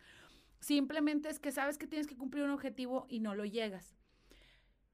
Simplemente 0.59 1.29
es 1.29 1.39
que 1.39 1.51
sabes 1.51 1.77
que 1.77 1.87
tienes 1.87 2.07
que 2.07 2.17
cumplir 2.17 2.43
un 2.43 2.51
objetivo 2.51 3.05
y 3.09 3.19
no 3.19 3.35
lo 3.35 3.45
llegas. 3.45 3.95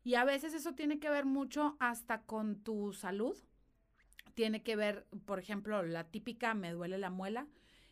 Y 0.03 0.15
a 0.15 0.25
veces 0.25 0.53
eso 0.53 0.73
tiene 0.73 0.99
que 0.99 1.09
ver 1.09 1.25
mucho 1.25 1.75
hasta 1.79 2.21
con 2.21 2.61
tu 2.63 2.93
salud, 2.93 3.37
tiene 4.37 4.61
que 4.61 4.75
ver, 4.75 5.07
por 5.25 5.39
ejemplo, 5.39 5.81
la 5.81 6.03
típica 6.03 6.53
me 6.53 6.71
duele 6.71 6.99
la 6.99 7.09
muela 7.09 7.47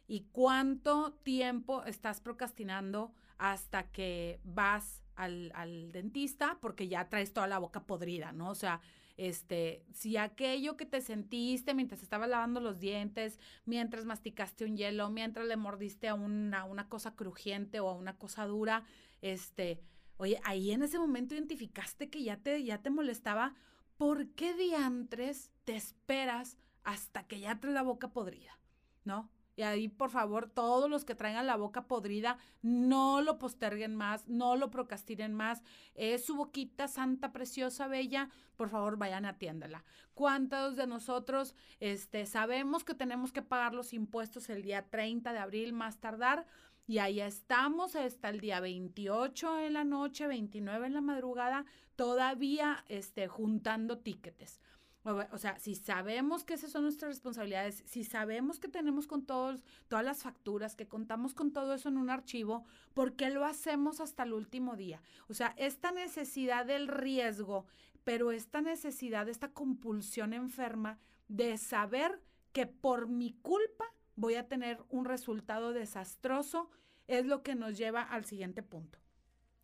y 0.08 0.28
cuánto 0.32 1.14
tiempo 1.24 1.84
estás 1.86 2.22
procrastinando 2.22 3.16
hasta 3.40 3.90
que 3.92 4.40
vas 4.44 5.02
al, 5.16 5.52
al, 5.56 5.92
dentista 5.92 6.60
porque 6.62 6.88
ya 6.88 7.10
traes 7.10 7.34
toda 7.34 7.48
la 7.48 7.58
boca 7.58 7.88
podrida, 7.88 8.32
¿no? 8.32 8.52
O 8.52 8.54
sea, 8.54 8.80
este, 9.18 9.88
si 9.92 10.18
aquello 10.18 10.78
que 10.78 10.86
te 10.86 11.02
sentiste 11.02 11.74
mientras 11.74 12.04
estabas 12.04 12.30
lavando 12.30 12.60
los 12.60 12.80
dientes, 12.80 13.40
mientras 13.66 14.06
masticaste 14.06 14.66
un 14.66 14.78
hielo, 14.78 15.10
mientras 15.10 15.48
le 15.48 15.58
mordiste 15.58 16.10
a 16.10 16.14
una, 16.14 16.64
una 16.66 16.88
cosa 16.90 17.16
crujiente 17.16 17.80
o 17.80 17.90
a 17.90 17.96
una 17.96 18.20
cosa 18.20 18.46
dura, 18.46 18.84
este, 19.24 19.82
oye, 20.18 20.40
ahí 20.44 20.70
en 20.70 20.84
ese 20.84 21.00
momento 21.00 21.34
identificaste 21.34 22.12
que 22.12 22.22
ya 22.22 22.38
te, 22.38 22.64
ya 22.64 22.84
te 22.84 22.92
molestaba, 22.92 23.56
¿por 23.98 24.28
qué 24.30 24.54
diantres 24.54 25.52
te 25.64 25.76
esperas 25.76 26.58
hasta 26.84 27.24
que 27.24 27.40
ya 27.40 27.60
traes 27.60 27.74
la 27.74 27.84
boca 27.84 28.10
podrida? 28.10 28.60
¿No? 29.04 29.30
Y 29.58 29.62
ahí, 29.62 29.88
por 29.88 30.10
favor, 30.10 30.50
todos 30.50 30.90
los 30.90 31.06
que 31.06 31.16
traigan 31.16 31.48
la 31.48 31.56
boca 31.56 31.88
podrida, 31.88 32.38
no 32.62 33.22
lo 33.22 33.40
posterguen 33.40 33.96
más, 33.96 34.28
no 34.28 34.58
lo 34.58 34.70
procrastinen 34.70 35.34
más. 35.34 35.64
Es 35.94 36.26
su 36.26 36.36
boquita 36.36 36.90
santa, 36.90 37.32
preciosa, 37.32 37.88
bella. 37.88 38.30
Por 38.58 38.70
favor, 38.70 38.98
vayan, 38.98 39.24
atiéndela. 39.26 39.86
¿Cuántos 40.14 40.76
de 40.76 40.88
nosotros 40.88 41.56
este, 41.80 42.26
sabemos 42.26 42.84
que 42.84 42.96
tenemos 42.96 43.32
que 43.32 43.42
pagar 43.42 43.74
los 43.74 43.94
impuestos 43.94 44.50
el 44.50 44.62
día 44.62 44.90
30 44.90 45.32
de 45.32 45.40
abril 45.40 45.72
más 45.72 46.00
tardar? 46.00 46.46
Y 46.88 47.00
ahí 47.00 47.20
estamos 47.20 47.96
hasta 47.96 48.30
el 48.30 48.40
día 48.40 48.60
28 48.60 49.60
en 49.60 49.74
la 49.74 49.84
noche, 49.84 50.28
29 50.28 50.88
en 50.88 50.94
la 50.94 51.02
madrugada, 51.02 51.66
todavía 51.96 52.86
este, 52.88 53.28
juntando 53.28 53.98
tickets. 53.98 54.60
O 55.04 55.38
sea, 55.38 55.60
si 55.60 55.76
sabemos 55.76 56.44
que 56.44 56.56
esas 56.56 56.72
son 56.72 56.82
nuestras 56.82 57.10
responsabilidades, 57.10 57.84
si 57.86 58.04
sabemos 58.04 58.60
que 58.60 58.68
tenemos 58.68 59.06
con 59.06 59.24
todos, 59.24 59.64
todas 59.88 60.04
las 60.04 60.24
facturas, 60.24 60.76
que 60.76 60.88
contamos 60.88 61.36
con 61.36 61.54
todo 61.54 61.76
eso 61.76 61.90
en 61.90 61.98
un 61.98 62.10
archivo, 62.10 62.66
¿por 62.96 63.16
qué 63.16 63.30
lo 63.30 63.46
hacemos 63.46 64.00
hasta 64.00 64.24
el 64.24 64.34
último 64.34 64.76
día? 64.76 65.04
O 65.28 65.36
sea, 65.36 65.54
esta 65.58 65.92
necesidad 65.92 66.66
del 66.66 66.88
riesgo, 66.88 67.68
pero 68.04 68.32
esta 68.32 68.62
necesidad, 68.62 69.30
esta 69.30 69.52
compulsión 69.52 70.34
enferma 70.34 70.98
de 71.28 71.60
saber 71.60 72.20
que 72.52 72.66
por 72.66 73.08
mi 73.08 73.34
culpa 73.44 73.86
voy 74.16 74.36
a 74.36 74.48
tener 74.48 74.84
un 74.90 75.06
resultado 75.06 75.74
desastroso, 75.74 76.70
es 77.08 77.26
lo 77.26 77.44
que 77.44 77.56
nos 77.56 77.78
lleva 77.78 78.02
al 78.02 78.26
siguiente 78.26 78.64
punto. 78.64 79.00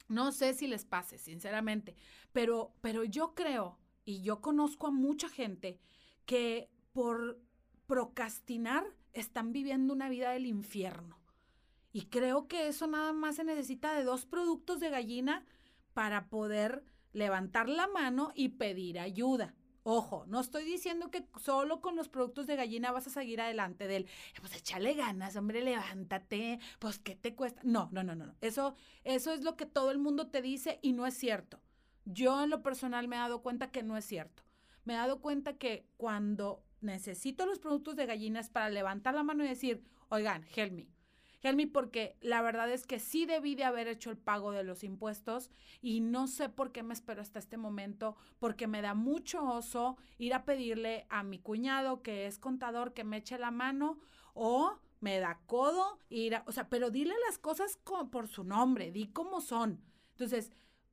No 0.07 0.31
sé 0.31 0.53
si 0.53 0.67
les 0.67 0.85
pase, 0.85 1.17
sinceramente, 1.17 1.95
pero, 2.33 2.73
pero 2.81 3.03
yo 3.03 3.33
creo 3.33 3.79
y 4.03 4.21
yo 4.21 4.41
conozco 4.41 4.87
a 4.87 4.91
mucha 4.91 5.29
gente 5.29 5.79
que 6.25 6.69
por 6.91 7.39
procrastinar 7.87 8.85
están 9.13 9.53
viviendo 9.53 9.93
una 9.93 10.09
vida 10.09 10.31
del 10.31 10.45
infierno. 10.45 11.17
Y 11.93 12.05
creo 12.05 12.47
que 12.47 12.67
eso 12.67 12.87
nada 12.87 13.13
más 13.13 13.35
se 13.35 13.43
necesita 13.43 13.93
de 13.93 14.03
dos 14.03 14.25
productos 14.25 14.79
de 14.79 14.89
gallina 14.89 15.45
para 15.93 16.29
poder 16.29 16.83
levantar 17.13 17.67
la 17.67 17.87
mano 17.87 18.31
y 18.35 18.49
pedir 18.49 18.99
ayuda. 18.99 19.53
Ojo, 19.83 20.25
no 20.27 20.39
estoy 20.39 20.63
diciendo 20.63 21.09
que 21.09 21.25
solo 21.39 21.81
con 21.81 21.95
los 21.95 22.07
productos 22.07 22.45
de 22.45 22.55
gallina 22.55 22.91
vas 22.91 23.07
a 23.07 23.09
seguir 23.09 23.41
adelante 23.41 23.87
del, 23.87 24.07
pues 24.39 24.55
échale 24.55 24.93
ganas, 24.93 25.35
hombre, 25.35 25.63
levántate, 25.63 26.59
pues 26.77 26.99
¿qué 26.99 27.15
te 27.15 27.33
cuesta? 27.35 27.61
No, 27.63 27.89
no, 27.91 28.03
no, 28.03 28.15
no. 28.15 28.35
Eso, 28.41 28.75
eso 29.03 29.33
es 29.33 29.43
lo 29.43 29.55
que 29.55 29.65
todo 29.65 29.89
el 29.89 29.97
mundo 29.97 30.27
te 30.27 30.43
dice 30.43 30.79
y 30.83 30.93
no 30.93 31.07
es 31.07 31.15
cierto. 31.15 31.59
Yo 32.05 32.43
en 32.43 32.51
lo 32.51 32.61
personal 32.61 33.07
me 33.07 33.15
he 33.15 33.19
dado 33.19 33.41
cuenta 33.41 33.71
que 33.71 33.81
no 33.81 33.97
es 33.97 34.05
cierto. 34.05 34.43
Me 34.85 34.93
he 34.93 34.97
dado 34.97 35.19
cuenta 35.19 35.57
que 35.57 35.87
cuando 35.97 36.63
necesito 36.81 37.45
los 37.47 37.59
productos 37.59 37.95
de 37.95 38.05
gallinas 38.05 38.49
para 38.49 38.69
levantar 38.69 39.15
la 39.15 39.23
mano 39.23 39.43
y 39.43 39.47
decir, 39.47 39.83
oigan, 40.09 40.45
help 40.55 40.73
me, 40.73 40.87
Helmi, 41.41 41.65
porque 41.65 42.17
la 42.21 42.41
verdad 42.41 42.71
es 42.71 42.85
que 42.85 42.99
sí 42.99 43.25
debí 43.25 43.55
de 43.55 43.63
haber 43.63 43.87
hecho 43.87 44.11
el 44.11 44.17
pago 44.17 44.51
de 44.51 44.63
los 44.63 44.83
impuestos 44.83 45.49
y 45.81 46.01
no 46.01 46.27
sé 46.27 46.49
por 46.49 46.71
qué 46.71 46.83
me 46.83 46.93
espero 46.93 47.21
hasta 47.21 47.39
este 47.39 47.57
momento, 47.57 48.15
porque 48.39 48.67
me 48.67 48.81
da 48.81 48.93
mucho 48.93 49.43
oso 49.43 49.97
ir 50.17 50.33
a 50.33 50.45
pedirle 50.45 51.05
a 51.09 51.23
mi 51.23 51.39
cuñado, 51.39 52.01
que 52.03 52.27
es 52.27 52.37
contador, 52.37 52.93
que 52.93 53.03
me 53.03 53.17
eche 53.17 53.39
la 53.39 53.51
mano 53.51 53.99
o 54.33 54.77
me 54.99 55.19
da 55.19 55.39
codo 55.47 55.97
ir 56.09 56.35
a, 56.35 56.43
o 56.45 56.51
sea, 56.51 56.69
pero 56.69 56.91
dile 56.91 57.15
las 57.27 57.37
cosas 57.37 57.79
por 58.11 58.27
su 58.27 58.43
nombre, 58.43 58.91
di 58.91 59.07
cómo 59.07 59.41
son. 59.41 59.81
Entonces, 60.11 60.51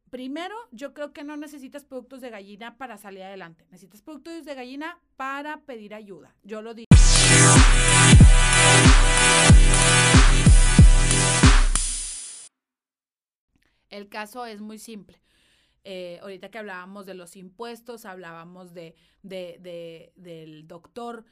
primero, 0.09 0.57
yo 0.73 0.95
creo 0.95 1.13
que 1.13 1.25
no 1.25 1.37
necesitas 1.37 1.85
productos 1.85 2.23
de 2.23 2.31
gallina 2.31 2.79
para 2.79 2.97
salir 2.97 3.23
adelante. 3.23 3.67
Necesitas 3.71 4.03
productos 4.03 4.45
de 4.45 4.55
gallina 4.55 4.99
para 5.17 5.61
pedir 5.61 5.95
ayuda. 5.95 6.35
Yo 6.43 6.63
lo 6.63 6.73
digo. 6.73 6.88
El 13.91 14.09
caso 14.09 14.47
es 14.47 14.61
muy 14.61 14.79
simple. 14.79 15.21
Eh, 15.85 16.19
ahorita 16.23 16.51
que 16.51 16.59
hablábamos 16.59 17.07
de 17.07 17.15
los 17.15 17.37
impuestos, 17.37 18.05
hablábamos 18.05 18.75
de, 18.75 18.95
de, 19.23 20.13
del 20.17 20.67
doctor, 20.67 21.25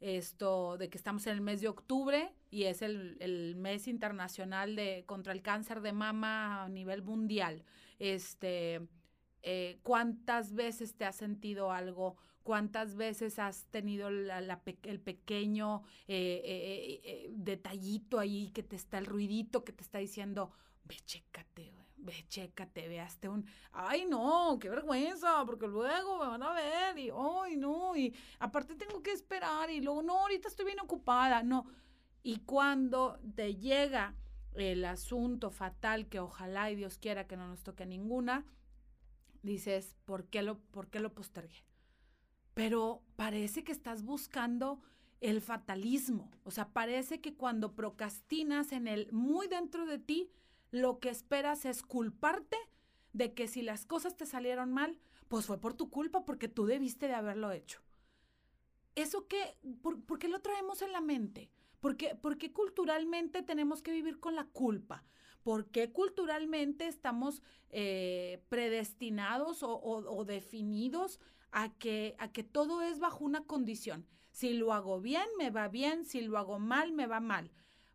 esto 0.00 0.76
de 0.76 0.90
que 0.90 0.98
estamos 0.98 1.26
en 1.26 1.34
el 1.34 1.40
mes 1.40 1.60
de 1.60 1.68
octubre 1.68 2.34
y 2.50 2.64
es 2.64 2.82
el, 2.82 3.16
el, 3.20 3.54
mes 3.56 3.86
internacional 3.86 4.74
de 4.74 5.04
contra 5.06 5.32
el 5.32 5.40
cáncer 5.40 5.80
de 5.80 5.92
mama 5.92 6.64
a 6.64 6.68
nivel 6.68 7.02
mundial. 7.02 7.64
Este, 8.00 8.86
eh, 9.42 9.78
¿Cuántas 9.82 10.52
veces 10.54 10.94
te 10.94 11.04
has 11.04 11.16
sentido 11.16 11.72
algo? 11.72 12.16
¿Cuántas 12.42 12.96
veces 12.96 13.38
has 13.38 13.66
tenido 13.66 14.08
el 14.08 15.00
pequeño 15.00 15.84
eh, 16.08 17.30
detallito 17.36 18.18
ahí 18.18 18.50
que 18.50 18.64
te 18.64 18.74
está, 18.74 18.98
el 18.98 19.06
ruidito 19.06 19.64
que 19.64 19.72
te 19.72 19.84
está 19.84 20.00
diciendo, 20.00 20.50
ve, 20.84 20.96
chécate, 21.06 21.72
ve, 22.02 22.24
chécate, 22.28 22.88
veaste 22.88 23.28
un, 23.28 23.46
ay 23.72 24.06
no, 24.06 24.58
qué 24.60 24.68
vergüenza, 24.68 25.44
porque 25.46 25.66
luego 25.66 26.18
me 26.18 26.26
van 26.26 26.42
a 26.42 26.52
ver 26.52 26.98
y, 26.98 27.10
ay 27.10 27.56
no, 27.56 27.96
y 27.96 28.14
aparte 28.38 28.74
tengo 28.74 29.02
que 29.02 29.12
esperar 29.12 29.70
y 29.70 29.80
luego, 29.80 30.02
no, 30.02 30.20
ahorita 30.20 30.48
estoy 30.48 30.66
bien 30.66 30.80
ocupada, 30.80 31.42
no. 31.42 31.66
Y 32.22 32.38
cuando 32.40 33.18
te 33.34 33.56
llega 33.56 34.14
el 34.54 34.84
asunto 34.84 35.50
fatal 35.50 36.08
que 36.08 36.20
ojalá 36.20 36.70
y 36.70 36.76
Dios 36.76 36.98
quiera 36.98 37.26
que 37.26 37.36
no 37.36 37.48
nos 37.48 37.62
toque 37.62 37.86
ninguna, 37.86 38.44
dices, 39.42 39.96
¿por 40.04 40.26
qué 40.26 40.42
lo, 40.42 40.58
por 40.58 40.88
qué 40.88 41.00
lo 41.00 41.14
postergué? 41.14 41.64
Pero 42.54 43.02
parece 43.16 43.64
que 43.64 43.72
estás 43.72 44.02
buscando 44.02 44.80
el 45.20 45.40
fatalismo. 45.40 46.30
O 46.44 46.50
sea, 46.50 46.68
parece 46.68 47.20
que 47.20 47.34
cuando 47.34 47.74
procrastinas 47.74 48.72
en 48.72 48.88
el 48.88 49.10
muy 49.12 49.46
dentro 49.48 49.86
de 49.86 49.98
ti, 49.98 50.30
lo 50.72 50.98
que 50.98 51.10
esperas 51.10 51.64
es 51.64 51.82
culparte 51.82 52.56
de 53.12 53.34
que 53.34 53.46
si 53.46 53.62
las 53.62 53.84
cosas 53.84 54.16
te 54.16 54.26
salieron 54.26 54.72
mal, 54.72 54.98
pues 55.28 55.46
fue 55.46 55.60
por 55.60 55.74
tu 55.74 55.90
culpa, 55.90 56.24
porque 56.24 56.48
tú 56.48 56.66
debiste 56.66 57.06
de 57.06 57.14
haberlo 57.14 57.52
hecho. 57.52 57.80
¿Eso 58.94 59.28
qué? 59.28 59.56
¿Por, 59.82 60.18
qué 60.18 60.28
lo 60.28 60.40
traemos 60.40 60.82
en 60.82 60.92
la 60.92 61.00
mente? 61.00 61.50
¿Por 61.80 61.96
qué, 61.96 62.52
culturalmente 62.52 63.42
tenemos 63.42 63.82
que 63.82 63.92
vivir 63.92 64.18
con 64.18 64.34
la 64.34 64.44
culpa? 64.44 65.04
¿Por 65.42 65.66
qué 65.70 65.92
culturalmente 65.92 66.86
estamos 66.86 67.42
eh, 67.70 68.42
predestinados 68.48 69.62
o, 69.62 69.78
o 69.78 70.24
definidos 70.24 71.20
a 71.50 71.76
que, 71.78 72.14
a 72.18 72.32
que 72.32 72.44
todo 72.44 72.82
es 72.82 72.98
bajo 72.98 73.24
una 73.24 73.44
condición? 73.44 74.06
Si 74.30 74.54
lo 74.54 74.72
hago 74.72 75.00
bien, 75.00 75.26
me 75.36 75.50
va 75.50 75.68
bien, 75.68 76.04
si 76.04 76.22
lo 76.22 76.38
hago 76.38 76.58
mal, 76.58 76.92
me 76.92 77.06
va 77.06 77.20
mal. 77.20 77.50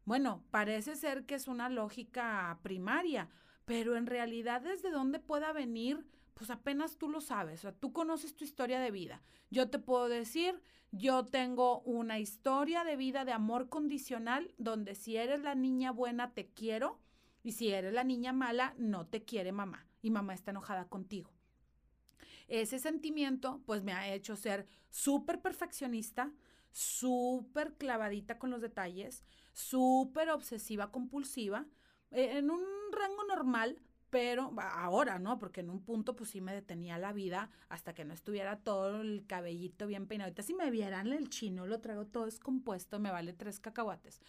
Bueno, 0.07 0.41
parece 0.51 0.95
ser 0.95 1.25
que 1.25 1.35
es 1.35 1.49
una 1.49 1.67
lógica 1.67 2.57
primaria, 2.63 3.27
pero 3.65 3.97
en 3.97 4.05
realidad 4.05 4.61
desde 4.61 4.89
dónde 4.89 5.19
pueda 5.19 5.51
venir, 5.51 6.07
pues 6.33 6.49
apenas 6.49 6.97
tú 6.97 7.09
lo 7.09 7.19
sabes, 7.19 7.59
o 7.59 7.61
sea, 7.63 7.71
tú 7.73 7.91
conoces 7.91 8.33
tu 8.33 8.45
historia 8.45 8.79
de 8.79 8.89
vida. 8.89 9.21
Yo 9.49 9.69
te 9.69 9.79
puedo 9.79 10.07
decir, 10.07 10.61
yo 10.93 11.25
tengo 11.25 11.81
una 11.81 12.19
historia 12.19 12.85
de 12.85 12.95
vida 12.95 13.25
de 13.25 13.33
amor 13.33 13.67
condicional 13.67 14.53
donde 14.57 14.95
si 14.95 15.17
eres 15.17 15.41
la 15.41 15.55
niña 15.55 15.91
buena 15.91 16.33
te 16.33 16.47
quiero 16.53 17.01
y 17.43 17.51
si 17.51 17.73
eres 17.73 17.91
la 17.91 18.05
niña 18.05 18.31
mala 18.31 18.75
no 18.77 19.07
te 19.07 19.25
quiere 19.25 19.51
mamá 19.51 19.87
y 20.01 20.09
mamá 20.09 20.33
está 20.33 20.51
enojada 20.51 20.87
contigo. 20.87 21.33
Ese 22.47 22.79
sentimiento 22.79 23.61
pues 23.65 23.83
me 23.83 23.91
ha 23.91 24.13
hecho 24.13 24.37
ser 24.37 24.67
súper 24.89 25.41
perfeccionista, 25.41 26.31
súper 26.71 27.73
clavadita 27.73 28.39
con 28.39 28.51
los 28.51 28.61
detalles, 28.61 29.25
súper 29.57 30.29
obsesiva 30.29 30.91
compulsiva, 30.91 31.65
eh, 32.11 32.37
en 32.37 32.51
un 32.51 32.61
rango 32.91 33.23
normal, 33.23 33.79
pero 34.11 34.53
ahora, 34.59 35.17
¿no? 35.17 35.39
Porque 35.39 35.61
en 35.61 35.71
un 35.71 35.83
punto 35.83 36.15
pues 36.15 36.29
sí 36.29 36.41
me 36.41 36.53
detenía 36.53 36.99
la 36.99 37.11
vida 37.11 37.49
hasta 37.67 37.93
que 37.93 38.05
no 38.05 38.13
estuviera 38.13 38.59
todo 38.59 39.01
el 39.01 39.25
cabellito 39.25 39.87
bien 39.87 40.05
peinado. 40.07 40.27
Ahorita 40.27 40.43
si 40.43 40.53
me 40.53 40.69
vieran 40.69 41.07
el 41.11 41.29
chino, 41.29 41.65
lo 41.65 41.81
traigo 41.81 42.05
todo 42.05 42.25
descompuesto, 42.25 42.99
me 42.99 43.11
vale 43.11 43.33
tres 43.33 43.59
cacahuates 43.59 44.21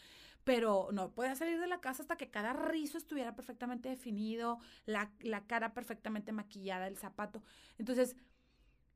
pero 0.45 0.89
no 0.93 1.13
podía 1.13 1.35
salir 1.35 1.61
de 1.61 1.67
la 1.67 1.83
casa 1.83 2.01
hasta 2.01 2.17
que 2.17 2.31
cada 2.31 2.55
rizo 2.55 2.97
estuviera 2.97 3.35
perfectamente 3.37 3.91
definido, 3.91 4.61
la, 4.87 5.11
cara 5.47 5.75
perfectamente 5.75 6.33
maquillada, 6.33 6.87
el 6.87 6.97
zapato. 6.97 7.43
Entonces, 7.77 8.17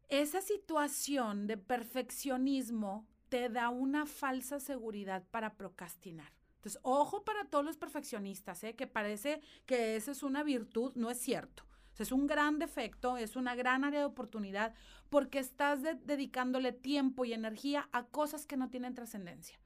esa 0.09 0.41
situación 0.41 1.47
de 1.47 1.59
perfeccionismo 1.59 3.07
te 3.33 3.49
da 3.49 3.71
una 3.71 4.05
falsa 4.05 4.61
seguridad 4.61 5.25
para 5.31 5.55
procrastinar. 5.55 6.31
Entonces, 6.57 6.79
ojo 6.83 7.25
para 7.25 7.47
todos 7.47 7.65
los 7.65 7.79
perfeccionistas, 7.79 8.63
¿eh? 8.63 8.75
que 8.75 8.87
parece 8.87 9.41
que 9.65 9.97
esa 9.97 10.11
es 10.11 10.23
una 10.23 10.43
virtud, 10.43 10.93
no 10.97 11.09
es 11.11 11.19
cierto. 11.19 11.65
es 11.99 12.13
un 12.13 12.27
gran 12.27 12.59
defecto, 12.59 13.17
es 13.17 13.35
una 13.35 13.55
gran 13.55 13.85
área 13.85 14.01
de 14.01 14.05
oportunidad 14.05 14.75
porque 15.09 15.39
estás 15.39 15.81
dedicándole 15.83 16.73
tiempo 16.73 17.25
y 17.25 17.33
energía 17.33 17.89
a 17.93 18.05
cosas 18.05 18.45
que 18.45 18.59
no 18.59 18.69
tienen 18.69 18.93
trascendencia. 18.93 19.59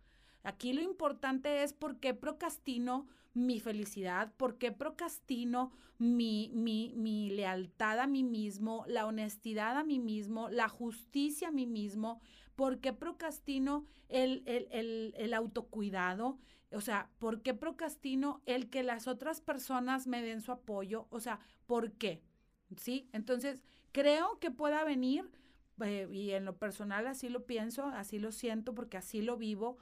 Aquí 0.44 0.72
lo 0.72 0.82
importante 0.82 1.64
es 1.64 1.72
por 1.72 1.98
qué 1.98 2.14
procrastino 2.14 3.08
mi 3.36 3.60
felicidad, 3.60 4.32
por 4.36 4.58
qué 4.58 4.72
procrastino 4.72 5.72
mi, 5.98 6.50
mi, 6.54 6.92
mi, 6.96 7.30
lealtad 7.30 8.00
a 8.00 8.06
mí 8.06 8.24
mismo, 8.24 8.84
la 8.88 9.06
honestidad 9.06 9.76
a 9.76 9.84
mí 9.84 9.98
mismo, 9.98 10.48
la 10.48 10.68
justicia 10.68 11.48
a 11.48 11.52
mí 11.52 11.66
mismo, 11.66 12.20
por 12.54 12.80
qué 12.80 12.92
procrastino 12.92 13.86
el, 14.08 14.42
el, 14.46 14.68
el, 14.70 15.14
el 15.16 15.34
autocuidado, 15.34 16.38
o 16.72 16.80
sea, 16.80 17.10
¿por 17.18 17.42
qué 17.42 17.54
procrastino 17.54 18.42
el 18.46 18.68
que 18.68 18.82
las 18.82 19.06
otras 19.06 19.40
personas 19.40 20.06
me 20.06 20.22
den 20.22 20.40
su 20.40 20.52
apoyo? 20.52 21.06
O 21.10 21.20
sea, 21.20 21.38
¿por 21.66 21.92
qué? 21.92 22.22
¿Sí? 22.76 23.08
Entonces, 23.12 23.62
creo 23.92 24.38
que 24.40 24.50
pueda 24.50 24.84
venir, 24.84 25.30
eh, 25.82 26.08
y 26.10 26.32
en 26.32 26.44
lo 26.44 26.58
personal 26.58 27.06
así 27.06 27.28
lo 27.28 27.46
pienso, 27.46 27.86
así 27.86 28.18
lo 28.18 28.32
siento, 28.32 28.74
porque 28.74 28.96
así 28.96 29.22
lo 29.22 29.36
vivo, 29.36 29.78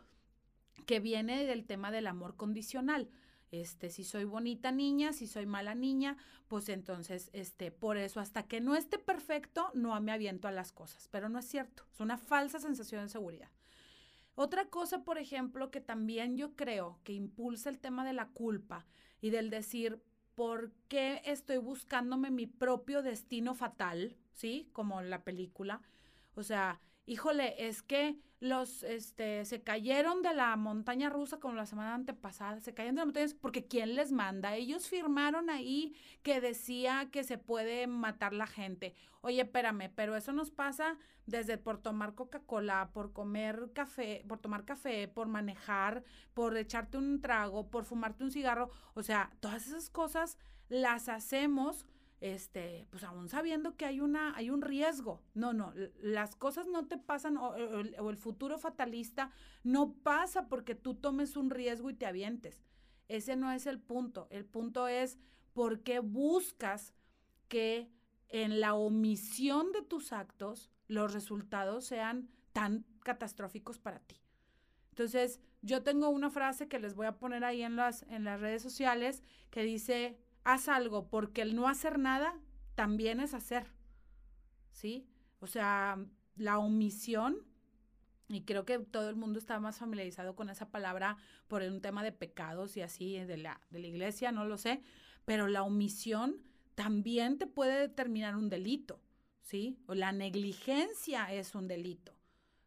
que 0.87 1.01
viene 1.01 1.47
del 1.47 1.65
tema 1.65 1.91
del 1.91 2.07
amor 2.07 2.37
condicional. 2.37 3.09
Este, 3.61 3.89
si 3.91 4.03
soy 4.03 4.25
bonita 4.25 4.73
niña, 4.73 5.13
si 5.13 5.27
soy 5.27 5.47
mala 5.47 5.75
niña, 5.75 6.17
pues 6.49 6.69
entonces, 6.69 7.31
este, 7.33 7.71
por 7.71 7.97
eso, 7.97 8.19
hasta 8.19 8.43
que 8.45 8.61
no 8.61 8.75
esté 8.75 8.99
perfecto, 8.99 9.71
no 9.75 9.99
me 10.01 10.13
aviento 10.13 10.49
a 10.49 10.53
las 10.53 10.73
cosas. 10.73 11.09
Pero 11.13 11.29
no 11.29 11.39
es 11.39 11.47
cierto, 11.47 11.85
es 11.93 12.01
una 12.01 12.19
falsa 12.19 12.59
sensación 12.59 13.05
de 13.05 13.09
seguridad. 13.09 13.51
Otra 14.35 14.67
cosa, 14.67 15.05
por 15.05 15.19
ejemplo, 15.19 15.71
que 15.71 15.81
también 15.81 16.37
yo 16.37 16.57
creo 16.57 16.99
que 17.05 17.13
impulsa 17.13 17.69
el 17.69 17.79
tema 17.79 18.05
de 18.05 18.13
la 18.13 18.29
culpa 18.29 18.87
y 19.21 19.31
del 19.31 19.51
decir, 19.51 20.03
¿por 20.35 20.73
qué 20.89 21.23
estoy 21.25 21.59
buscándome 21.59 22.33
mi 22.33 22.47
propio 22.47 23.03
destino 23.03 23.55
fatal? 23.55 24.17
¿Sí? 24.33 24.69
Como 24.73 25.01
en 25.01 25.11
la 25.11 25.23
película. 25.23 25.81
O 26.35 26.43
sea, 26.43 26.81
híjole, 27.07 27.67
es 27.67 27.83
que 27.83 28.19
los, 28.41 28.83
este, 28.83 29.45
se 29.47 29.63
cayeron 29.63 30.23
de 30.23 30.35
la 30.35 30.55
montaña 30.57 31.09
rusa 31.09 31.41
como 31.41 31.55
la 31.55 31.67
semana 31.67 31.95
antepasada, 31.95 32.61
se 32.61 32.75
cayeron 32.75 32.97
de 32.97 33.01
la 33.01 33.07
montaña 33.07 33.27
porque 33.41 33.67
¿quién 33.67 33.95
les 33.95 34.13
manda? 34.13 34.55
Ellos 34.55 34.89
firmaron 34.89 35.49
ahí 35.49 35.95
que 36.23 36.41
decía 36.41 37.09
que 37.11 37.25
se 37.25 37.39
puede 37.39 37.87
matar 37.87 38.35
la 38.35 38.47
gente. 38.47 38.95
Oye, 39.23 39.41
espérame, 39.41 39.91
pero 39.95 40.15
eso 40.17 40.33
nos 40.33 40.51
pasa 40.51 40.99
desde 41.27 41.57
por 41.57 41.79
tomar 41.79 42.15
Coca-Cola, 42.15 42.91
por 42.93 43.13
comer 43.15 43.71
café, 43.73 44.25
por 44.29 44.39
tomar 44.39 44.67
café, 44.67 45.09
por 45.09 45.27
manejar, 45.27 46.05
por 46.35 46.57
echarte 46.59 46.99
un 46.99 47.23
trago, 47.23 47.71
por 47.71 47.85
fumarte 47.85 48.25
un 48.25 48.31
cigarro. 48.31 48.71
O 48.93 49.03
sea, 49.03 49.31
todas 49.41 49.67
esas 49.67 49.89
cosas 49.89 50.37
las 50.69 51.09
hacemos 51.09 51.87
este, 52.25 52.87
pues 52.89 53.05
aún 53.05 53.29
sabiendo 53.29 53.77
que 53.77 53.85
hay 53.85 54.01
una, 54.01 54.35
hay 54.35 54.49
un 54.49 54.63
riesgo. 54.63 55.21
No, 55.35 55.53
no, 55.53 55.75
las 56.01 56.37
cosas 56.37 56.67
no 56.67 56.87
te 56.87 56.97
pasan 56.97 57.37
o, 57.37 57.55
el 57.55 58.17
futuro 58.17 58.57
fatalista 58.57 59.31
no 59.63 59.93
pasa 59.93 60.49
porque 60.49 60.75
tú 60.75 60.95
tomes 60.95 61.37
un 61.37 61.51
riesgo 61.51 61.91
y 61.91 61.95
te 61.95 62.07
avientes. 62.07 62.63
Ese 63.09 63.37
no 63.37 63.53
es 63.53 63.67
el 63.67 63.79
punto. 63.79 64.27
El 64.31 64.47
punto 64.47 64.89
es 64.89 65.19
por 65.53 65.83
qué 65.83 65.99
buscas 65.99 66.95
que 67.49 67.91
en 68.31 68.59
la 68.59 68.73
omisión 68.73 69.73
de 69.73 69.83
tus 69.83 70.11
actos 70.11 70.71
los 70.89 71.13
resultados 71.13 71.85
sean 71.85 72.31
tan 72.55 72.87
catastróficos 73.01 73.79
para 73.79 73.99
ti. 73.99 74.17
Entonces, 74.89 75.43
yo 75.61 75.83
tengo 75.83 76.09
una 76.09 76.31
frase 76.31 76.69
que 76.69 76.79
les 76.79 76.95
voy 76.95 77.05
a 77.05 77.19
poner 77.19 77.45
ahí 77.45 77.63
en 77.63 77.77
las, 77.77 78.03
en 78.05 78.25
las 78.25 78.41
redes 78.41 78.63
sociales 78.63 79.23
que 79.51 79.63
dice, 79.63 80.17
haz 80.45 80.69
algo, 80.69 81.09
porque 81.09 81.43
el 81.43 81.57
no 81.57 81.69
hacer 81.69 81.99
nada 81.99 82.39
también 82.75 83.21
es 83.21 83.35
hacer. 83.35 83.67
¿Sí? 84.73 85.07
O 85.41 85.47
sea, 85.47 85.99
la 86.37 86.59
omisión, 86.59 87.39
y 88.29 88.43
creo 88.43 88.65
que 88.65 88.79
todo 88.79 89.09
el 89.09 89.17
mundo 89.17 89.39
está 89.39 89.61
más 89.61 89.79
familiarizado 89.79 90.35
con 90.35 90.51
esa 90.51 90.71
palabra 90.71 91.17
por 91.49 91.63
un 91.63 91.81
tema 91.81 92.03
de 92.03 92.13
pecados 92.13 92.77
y 92.77 92.83
así 92.83 93.19
de 93.19 93.37
la, 93.37 93.61
de 93.71 93.79
la 93.79 93.87
iglesia, 93.87 94.33
no 94.33 94.45
lo 94.45 94.57
sé, 94.57 94.83
pero 95.25 95.47
la 95.47 95.63
omisión 95.63 96.43
también 96.75 97.39
te 97.39 97.47
puede 97.47 97.79
determinar 97.79 98.37
un 98.37 98.49
delito, 98.49 99.01
¿sí? 99.43 99.79
O 99.87 99.95
la 99.95 100.13
negligencia 100.13 101.33
es 101.33 101.55
un 101.55 101.69
delito. 101.69 102.13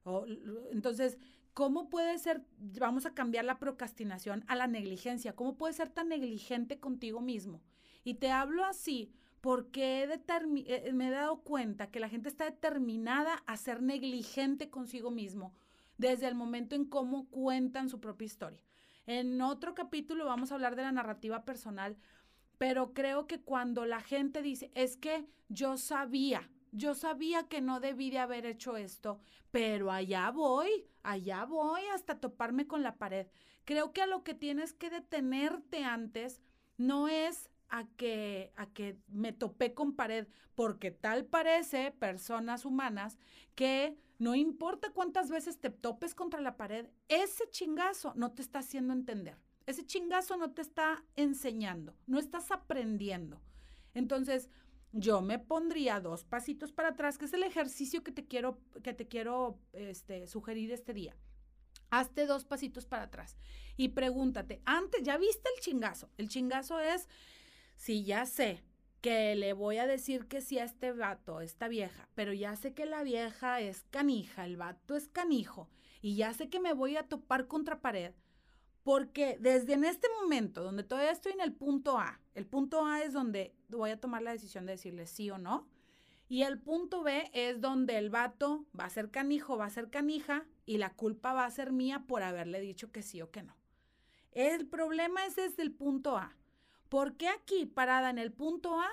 O, 0.03 0.25
entonces, 0.71 1.17
¿Cómo 1.57 1.89
puede 1.89 2.19
ser, 2.19 2.43
vamos 2.79 3.07
a 3.07 3.15
cambiar 3.15 3.43
la 3.43 3.57
procrastinación 3.57 4.45
a 4.45 4.55
la 4.55 4.67
negligencia? 4.67 5.35
¿Cómo 5.35 5.57
puede 5.57 5.73
ser 5.73 5.89
tan 5.89 6.09
negligente 6.09 6.79
contigo 6.79 7.19
mismo? 7.19 7.63
Y 8.03 8.13
te 8.13 8.29
hablo 8.29 8.63
así 8.63 9.11
porque 9.41 10.03
eh, 10.03 10.21
eh, 10.27 10.93
me 10.93 11.07
he 11.07 11.09
dado 11.09 11.41
cuenta 11.41 11.89
que 11.89 11.99
la 11.99 12.09
gente 12.09 12.29
está 12.29 12.45
determinada 12.45 13.41
a 13.47 13.57
ser 13.57 13.81
negligente 13.81 14.69
consigo 14.69 15.09
mismo 15.09 15.55
desde 15.97 16.27
el 16.27 16.35
momento 16.35 16.75
en 16.75 16.85
cómo 16.85 17.27
cuentan 17.31 17.89
su 17.89 17.99
propia 17.99 18.27
historia. 18.27 18.61
En 19.07 19.41
otro 19.41 19.73
capítulo 19.73 20.25
vamos 20.25 20.51
a 20.51 20.55
hablar 20.55 20.75
de 20.75 20.83
la 20.83 20.91
narrativa 20.91 21.43
personal, 21.43 21.97
pero 22.59 22.93
creo 22.93 23.25
que 23.25 23.41
cuando 23.41 23.87
la 23.87 24.01
gente 24.01 24.43
dice, 24.43 24.69
es 24.75 24.95
que 24.95 25.25
yo 25.49 25.77
sabía, 25.77 26.51
yo 26.71 26.95
sabía 26.95 27.47
que 27.47 27.61
no 27.61 27.79
debí 27.79 28.09
de 28.09 28.19
haber 28.19 28.45
hecho 28.45 28.77
esto, 28.77 29.19
pero 29.51 29.91
allá 29.91 30.29
voy, 30.31 30.87
allá 31.03 31.45
voy 31.45 31.81
hasta 31.93 32.19
toparme 32.19 32.67
con 32.67 32.83
la 32.83 32.95
pared. 32.95 33.27
Creo 33.65 33.93
que 33.93 34.01
a 34.01 34.07
lo 34.07 34.23
que 34.23 34.33
tienes 34.33 34.73
que 34.73 34.89
detenerte 34.89 35.83
antes 35.83 36.41
no 36.77 37.07
es 37.07 37.49
a 37.69 37.85
que, 37.97 38.53
a 38.55 38.67
que 38.67 38.97
me 39.07 39.33
topé 39.33 39.73
con 39.73 39.93
pared, 39.93 40.27
porque 40.55 40.91
tal 40.91 41.25
parece, 41.25 41.91
personas 41.91 42.65
humanas, 42.65 43.17
que 43.55 43.97
no 44.19 44.35
importa 44.35 44.91
cuántas 44.91 45.29
veces 45.29 45.59
te 45.59 45.69
topes 45.69 46.15
contra 46.15 46.41
la 46.41 46.57
pared, 46.57 46.87
ese 47.07 47.49
chingazo 47.49 48.13
no 48.15 48.31
te 48.31 48.41
está 48.41 48.59
haciendo 48.59 48.93
entender. 48.93 49.37
Ese 49.65 49.85
chingazo 49.85 50.37
no 50.37 50.51
te 50.51 50.61
está 50.61 51.03
enseñando, 51.15 51.93
no 52.05 52.19
estás 52.19 52.51
aprendiendo. 52.51 53.41
Entonces, 53.93 54.49
yo 54.91 55.21
me 55.21 55.39
pondría 55.39 55.99
dos 55.99 56.23
pasitos 56.23 56.71
para 56.71 56.89
atrás, 56.89 57.17
que 57.17 57.25
es 57.25 57.33
el 57.33 57.43
ejercicio 57.43 58.03
que 58.03 58.11
te 58.11 58.25
quiero, 58.25 58.59
que 58.83 58.93
te 58.93 59.07
quiero 59.07 59.59
este, 59.73 60.27
sugerir 60.27 60.71
este 60.71 60.93
día. 60.93 61.15
Hazte 61.89 62.25
dos 62.25 62.43
pasitos 62.43 62.85
para 62.85 63.03
atrás 63.03 63.37
y 63.77 63.89
pregúntate, 63.89 64.61
antes, 64.65 65.03
¿ya 65.03 65.17
viste 65.17 65.49
el 65.55 65.61
chingazo? 65.61 66.09
El 66.17 66.27
chingazo 66.27 66.79
es, 66.79 67.07
si 67.75 68.03
ya 68.03 68.25
sé 68.25 68.63
que 69.01 69.35
le 69.35 69.53
voy 69.53 69.77
a 69.77 69.87
decir 69.87 70.27
que 70.27 70.41
sí 70.41 70.59
a 70.59 70.65
este 70.65 70.91
vato, 70.91 71.39
esta 71.39 71.67
vieja, 71.67 72.09
pero 72.13 72.33
ya 72.33 72.55
sé 72.55 72.73
que 72.73 72.85
la 72.85 73.03
vieja 73.03 73.61
es 73.61 73.83
canija, 73.89 74.45
el 74.45 74.57
vato 74.57 74.95
es 74.95 75.07
canijo, 75.07 75.69
y 76.01 76.15
ya 76.15 76.33
sé 76.33 76.49
que 76.49 76.59
me 76.59 76.73
voy 76.73 76.97
a 76.97 77.07
topar 77.07 77.47
contra 77.47 77.79
pared, 77.79 78.13
porque 78.87 79.37
desde 79.41 79.73
en 79.73 79.83
este 79.83 80.07
momento, 80.21 80.63
donde 80.63 80.81
todavía 80.81 81.11
estoy 81.11 81.33
en 81.33 81.41
el 81.41 81.51
punto 81.51 81.99
A, 81.99 82.21
el 82.35 82.45
punto 82.45 82.85
A 82.85 83.01
es 83.01 83.11
donde 83.11 83.53
voy 83.67 83.89
a 83.89 83.99
tomar 83.99 84.21
la 84.21 84.31
decisión 84.31 84.65
de 84.65 84.71
decirle 84.71 85.07
sí 85.07 85.29
o 85.29 85.37
no, 85.37 85.67
y 86.29 86.43
el 86.43 86.57
punto 86.57 87.03
B 87.03 87.29
es 87.33 87.59
donde 87.59 87.97
el 87.97 88.09
vato 88.09 88.65
va 88.79 88.85
a 88.85 88.89
ser 88.89 89.11
canijo, 89.11 89.57
va 89.57 89.65
a 89.65 89.69
ser 89.71 89.89
canija, 89.89 90.45
y 90.65 90.77
la 90.77 90.93
culpa 90.93 91.33
va 91.33 91.43
a 91.43 91.51
ser 91.51 91.73
mía 91.73 92.05
por 92.07 92.23
haberle 92.23 92.61
dicho 92.61 92.93
que 92.93 93.03
sí 93.03 93.21
o 93.21 93.29
que 93.29 93.43
no. 93.43 93.57
El 94.31 94.65
problema 94.69 95.25
es 95.25 95.35
desde 95.35 95.63
el 95.63 95.73
punto 95.73 96.15
A. 96.15 96.37
¿Por 96.87 97.17
qué 97.17 97.27
aquí, 97.27 97.65
parada 97.65 98.09
en 98.09 98.19
el 98.19 98.31
punto 98.31 98.79
A, 98.79 98.87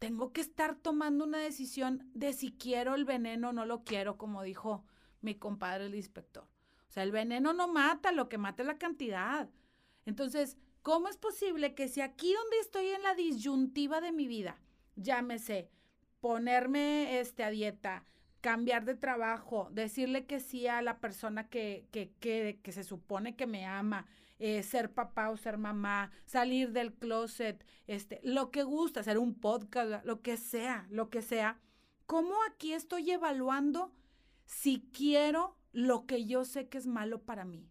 tengo 0.00 0.32
que 0.32 0.40
estar 0.40 0.74
tomando 0.74 1.22
una 1.22 1.38
decisión 1.38 2.10
de 2.12 2.32
si 2.32 2.50
quiero 2.50 2.96
el 2.96 3.04
veneno 3.04 3.50
o 3.50 3.52
no 3.52 3.66
lo 3.66 3.84
quiero, 3.84 4.18
como 4.18 4.42
dijo 4.42 4.84
mi 5.20 5.36
compadre 5.36 5.86
el 5.86 5.94
inspector? 5.94 6.48
Sea, 6.98 7.04
el 7.04 7.12
veneno 7.12 7.52
no 7.52 7.68
mata, 7.68 8.10
lo 8.10 8.28
que 8.28 8.38
mata 8.38 8.64
es 8.64 8.66
la 8.66 8.76
cantidad. 8.76 9.48
Entonces, 10.04 10.56
¿cómo 10.82 11.06
es 11.06 11.16
posible 11.16 11.74
que 11.74 11.86
si 11.86 12.00
aquí 12.00 12.34
donde 12.34 12.58
estoy 12.58 12.88
en 12.88 13.04
la 13.04 13.14
disyuntiva 13.14 14.00
de 14.00 14.10
mi 14.10 14.26
vida, 14.26 14.60
llámese 14.96 15.70
ponerme 16.18 17.20
este, 17.20 17.44
a 17.44 17.50
dieta, 17.50 18.04
cambiar 18.40 18.84
de 18.84 18.96
trabajo, 18.96 19.68
decirle 19.70 20.26
que 20.26 20.40
sí 20.40 20.66
a 20.66 20.82
la 20.82 20.98
persona 20.98 21.48
que, 21.48 21.86
que, 21.92 22.10
que, 22.18 22.58
que 22.64 22.72
se 22.72 22.82
supone 22.82 23.36
que 23.36 23.46
me 23.46 23.64
ama, 23.64 24.06
eh, 24.40 24.64
ser 24.64 24.92
papá 24.92 25.30
o 25.30 25.36
ser 25.36 25.56
mamá, 25.56 26.10
salir 26.24 26.72
del 26.72 26.92
closet, 26.94 27.64
este, 27.86 28.18
lo 28.24 28.50
que 28.50 28.64
gusta, 28.64 29.00
hacer 29.00 29.18
un 29.18 29.34
podcast, 29.34 30.04
lo 30.04 30.20
que 30.20 30.36
sea, 30.36 30.88
lo 30.90 31.10
que 31.10 31.22
sea. 31.22 31.60
¿Cómo 32.06 32.34
aquí 32.50 32.72
estoy 32.72 33.08
evaluando 33.12 33.92
si 34.46 34.88
quiero 34.92 35.57
lo 35.78 36.06
que 36.06 36.26
yo 36.26 36.44
sé 36.44 36.68
que 36.68 36.76
es 36.76 36.88
malo 36.88 37.22
para 37.22 37.44
mí? 37.44 37.70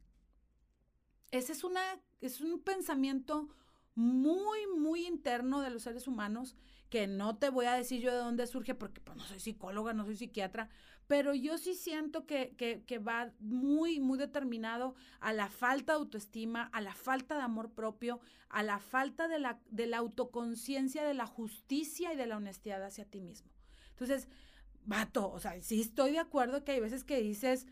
Ese 1.32 1.52
es, 1.52 1.66
una, 1.66 1.82
es 2.22 2.40
un 2.40 2.62
pensamiento 2.62 3.50
muy, 3.96 4.66
muy 4.80 5.06
interno 5.06 5.60
de 5.60 5.72
los 5.72 5.84
seres 5.84 6.08
humanos 6.08 6.56
que 6.90 7.06
no 7.06 7.38
te 7.38 7.50
voy 7.50 7.66
a 7.66 7.74
decir 7.74 8.00
yo 8.00 8.14
de 8.14 8.20
dónde 8.20 8.48
surge 8.48 8.76
porque 8.76 9.02
pues, 9.02 9.18
no 9.18 9.26
soy 9.26 9.42
psicóloga, 9.42 9.92
no 9.92 10.06
soy 10.06 10.16
psiquiatra, 10.16 10.70
pero 11.08 11.36
yo 11.36 11.58
sí 11.58 11.74
siento 11.74 12.26
que, 12.26 12.56
que, 12.56 13.00
va 13.00 13.34
muy, 13.40 14.00
muy 14.00 14.18
determinado 14.18 14.96
a 15.20 15.34
la 15.34 15.50
falta 15.50 15.92
de 15.92 16.00
autoestima, 16.00 16.70
a 16.72 16.80
la 16.80 16.94
falta 16.96 17.36
de 17.36 17.42
amor 17.42 17.74
propio, 17.74 18.22
a 18.48 18.64
la 18.64 18.80
falta 18.80 19.28
de 19.28 19.40
la, 19.40 19.60
de 19.70 19.86
la 19.86 19.98
autoconciencia, 19.98 21.04
de 21.04 21.14
la 21.14 21.28
justicia 21.28 22.14
y 22.14 22.16
de 22.16 22.28
la 22.28 22.38
honestidad 22.38 22.82
hacia 22.86 23.04
ti 23.04 23.20
mismo. 23.20 23.52
Entonces, 23.90 24.30
vato, 24.86 25.30
o 25.30 25.42
sea, 25.42 25.62
sí 25.62 25.82
estoy 25.82 26.12
de 26.12 26.20
acuerdo 26.20 26.64
que 26.64 26.72
hay 26.72 26.80
veces 26.80 27.04
que 27.04 27.20
dices, 27.20 27.68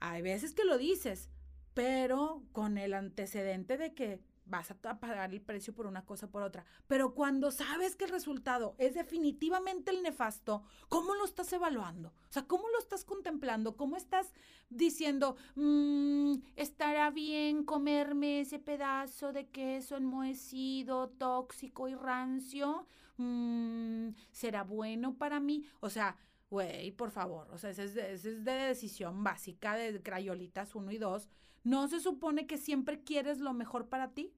hay 0.00 0.22
veces 0.22 0.54
que 0.54 0.64
lo 0.64 0.78
dices, 0.78 1.30
pero 1.74 2.42
con 2.52 2.78
el 2.78 2.94
antecedente 2.94 3.76
de 3.76 3.94
que 3.94 4.20
vas 4.48 4.70
a 4.70 4.98
pagar 4.98 5.32
el 5.32 5.40
precio 5.40 5.74
por 5.74 5.86
una 5.86 6.04
cosa 6.04 6.30
por 6.30 6.42
otra. 6.42 6.64
Pero 6.86 7.14
cuando 7.14 7.50
sabes 7.50 7.96
que 7.96 8.04
el 8.04 8.10
resultado 8.10 8.74
es 8.78 8.94
definitivamente 8.94 9.90
el 9.90 10.02
nefasto, 10.02 10.62
¿cómo 10.88 11.14
lo 11.14 11.24
estás 11.24 11.52
evaluando? 11.52 12.08
O 12.08 12.32
sea, 12.32 12.46
¿cómo 12.46 12.68
lo 12.68 12.78
estás 12.78 13.04
contemplando? 13.04 13.76
¿Cómo 13.76 13.96
estás 13.96 14.32
diciendo, 14.70 15.36
mmm, 15.54 16.36
estará 16.56 17.10
bien 17.10 17.64
comerme 17.64 18.40
ese 18.40 18.58
pedazo 18.58 19.32
de 19.32 19.48
queso 19.48 19.96
enmohecido, 19.96 21.10
tóxico 21.10 21.88
y 21.88 21.94
rancio? 21.94 22.86
Mmm, 23.18 24.10
¿Será 24.32 24.64
bueno 24.64 25.14
para 25.14 25.40
mí? 25.40 25.64
O 25.80 25.90
sea, 25.90 26.16
güey, 26.50 26.92
por 26.92 27.10
favor, 27.10 27.48
o 27.52 27.58
sea, 27.58 27.70
ese 27.70 27.84
es, 27.84 27.94
de, 27.94 28.12
ese 28.12 28.30
es 28.30 28.44
de 28.44 28.52
decisión 28.52 29.22
básica 29.22 29.74
de 29.76 30.02
crayolitas 30.02 30.74
1 30.74 30.92
y 30.92 30.98
2 30.98 31.28
¿No 31.64 31.88
se 31.88 32.00
supone 32.00 32.46
que 32.46 32.56
siempre 32.56 33.02
quieres 33.02 33.40
lo 33.40 33.52
mejor 33.52 33.88
para 33.88 34.12
ti? 34.12 34.32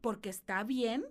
Porque 0.00 0.28
está 0.28 0.62
bien, 0.62 1.04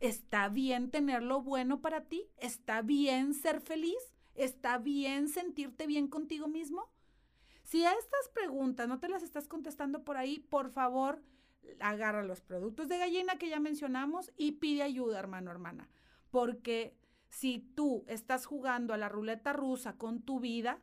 está 0.00 0.48
bien 0.48 0.90
tener 0.90 1.22
lo 1.22 1.42
bueno 1.42 1.80
para 1.80 2.04
ti, 2.06 2.28
está 2.38 2.82
bien 2.82 3.34
ser 3.34 3.60
feliz, 3.60 4.14
está 4.34 4.78
bien 4.78 5.28
sentirte 5.28 5.86
bien 5.86 6.08
contigo 6.08 6.48
mismo. 6.48 6.90
Si 7.62 7.84
a 7.84 7.92
estas 7.92 8.28
preguntas 8.34 8.88
no 8.88 8.98
te 8.98 9.08
las 9.08 9.22
estás 9.22 9.46
contestando 9.46 10.02
por 10.02 10.16
ahí, 10.16 10.40
por 10.40 10.70
favor, 10.70 11.22
agarra 11.78 12.24
los 12.24 12.40
productos 12.40 12.88
de 12.88 12.98
gallina 12.98 13.36
que 13.36 13.48
ya 13.48 13.60
mencionamos 13.60 14.32
y 14.36 14.52
pide 14.52 14.82
ayuda, 14.82 15.20
hermano, 15.20 15.50
hermana. 15.50 15.88
Porque 16.30 16.96
si 17.30 17.60
tú 17.74 18.04
estás 18.08 18.44
jugando 18.44 18.92
a 18.92 18.98
la 18.98 19.08
ruleta 19.08 19.52
rusa 19.52 19.96
con 19.96 20.20
tu 20.20 20.40
vida 20.40 20.80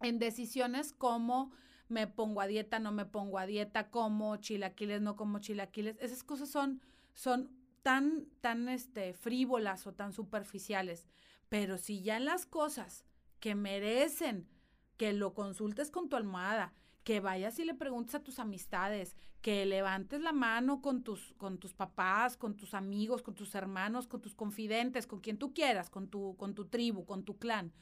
en 0.00 0.18
decisiones 0.18 0.92
como 0.92 1.52
me 1.88 2.06
pongo 2.06 2.40
a 2.40 2.46
dieta, 2.46 2.78
no 2.78 2.92
me 2.92 3.06
pongo 3.06 3.38
a 3.38 3.46
dieta, 3.46 3.90
como 3.90 4.36
chilaquiles, 4.36 5.00
no 5.00 5.16
como 5.16 5.38
chilaquiles. 5.38 5.96
Esas 6.00 6.22
cosas 6.22 6.48
son, 6.48 6.80
son 7.12 7.50
tan, 7.82 8.26
tan 8.40 8.68
este, 8.68 9.14
frívolas 9.14 9.86
o 9.86 9.92
tan 9.92 10.12
superficiales. 10.12 11.06
Pero 11.48 11.78
si 11.78 12.02
ya 12.02 12.16
en 12.16 12.24
las 12.24 12.46
cosas 12.46 13.04
que 13.40 13.54
merecen 13.54 14.48
que 14.96 15.12
lo 15.12 15.34
consultes 15.34 15.90
con 15.90 16.08
tu 16.08 16.16
almohada, 16.16 16.72
que 17.04 17.20
vayas 17.20 17.58
y 17.58 17.64
le 17.64 17.74
preguntes 17.74 18.14
a 18.14 18.22
tus 18.22 18.38
amistades, 18.38 19.14
que 19.42 19.66
levantes 19.66 20.22
la 20.22 20.32
mano 20.32 20.80
con 20.80 21.04
tus, 21.04 21.34
con 21.34 21.58
tus 21.58 21.74
papás, 21.74 22.36
con 22.36 22.56
tus 22.56 22.72
amigos, 22.72 23.22
con 23.22 23.34
tus 23.34 23.54
hermanos, 23.54 24.06
con 24.06 24.22
tus 24.22 24.34
confidentes, 24.34 25.06
con 25.06 25.20
quien 25.20 25.36
tú 25.36 25.52
quieras, 25.52 25.90
con 25.90 26.08
tu, 26.08 26.34
con 26.36 26.54
tu 26.54 26.64
tribu, 26.64 27.04
con 27.04 27.24
tu 27.24 27.38
clan. 27.38 27.72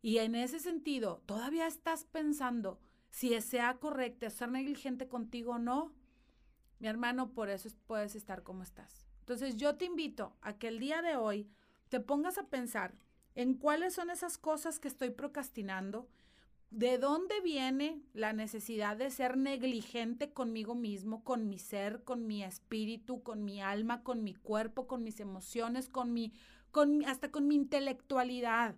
Y 0.00 0.18
en 0.18 0.34
ese 0.34 0.58
sentido, 0.58 1.22
todavía 1.26 1.66
estás 1.66 2.04
pensando, 2.04 2.80
si 3.10 3.38
sea 3.42 3.78
correcto, 3.78 4.28
ser 4.30 4.50
negligente 4.50 5.06
contigo 5.08 5.52
o 5.52 5.58
no, 5.58 5.92
mi 6.78 6.88
hermano, 6.88 7.32
por 7.32 7.50
eso 7.50 7.68
puedes 7.86 8.16
estar 8.16 8.42
como 8.42 8.62
estás. 8.62 9.06
Entonces 9.20 9.56
yo 9.56 9.76
te 9.76 9.84
invito 9.84 10.34
a 10.40 10.54
que 10.54 10.68
el 10.68 10.80
día 10.80 11.02
de 11.02 11.16
hoy 11.16 11.48
te 11.90 12.00
pongas 12.00 12.38
a 12.38 12.48
pensar 12.48 12.96
en 13.34 13.54
cuáles 13.54 13.94
son 13.94 14.10
esas 14.10 14.38
cosas 14.38 14.80
que 14.80 14.88
estoy 14.88 15.10
procrastinando, 15.10 16.08
de 16.72 16.96
dónde 16.98 17.40
viene 17.42 18.02
la 18.14 18.32
necesidad 18.32 18.96
de 18.96 19.10
ser 19.10 19.36
negligente 19.36 20.32
conmigo 20.32 20.74
mismo, 20.74 21.22
con 21.22 21.48
mi 21.48 21.58
ser, 21.58 22.02
con 22.02 22.26
mi 22.26 22.42
espíritu, 22.42 23.22
con 23.22 23.44
mi 23.44 23.60
alma, 23.60 24.02
con 24.02 24.24
mi 24.24 24.34
cuerpo, 24.34 24.86
con 24.86 25.02
mis 25.02 25.20
emociones, 25.20 25.88
con 25.88 26.12
mi, 26.12 26.32
con, 26.70 27.04
hasta 27.04 27.30
con 27.30 27.46
mi 27.46 27.56
intelectualidad. 27.56 28.74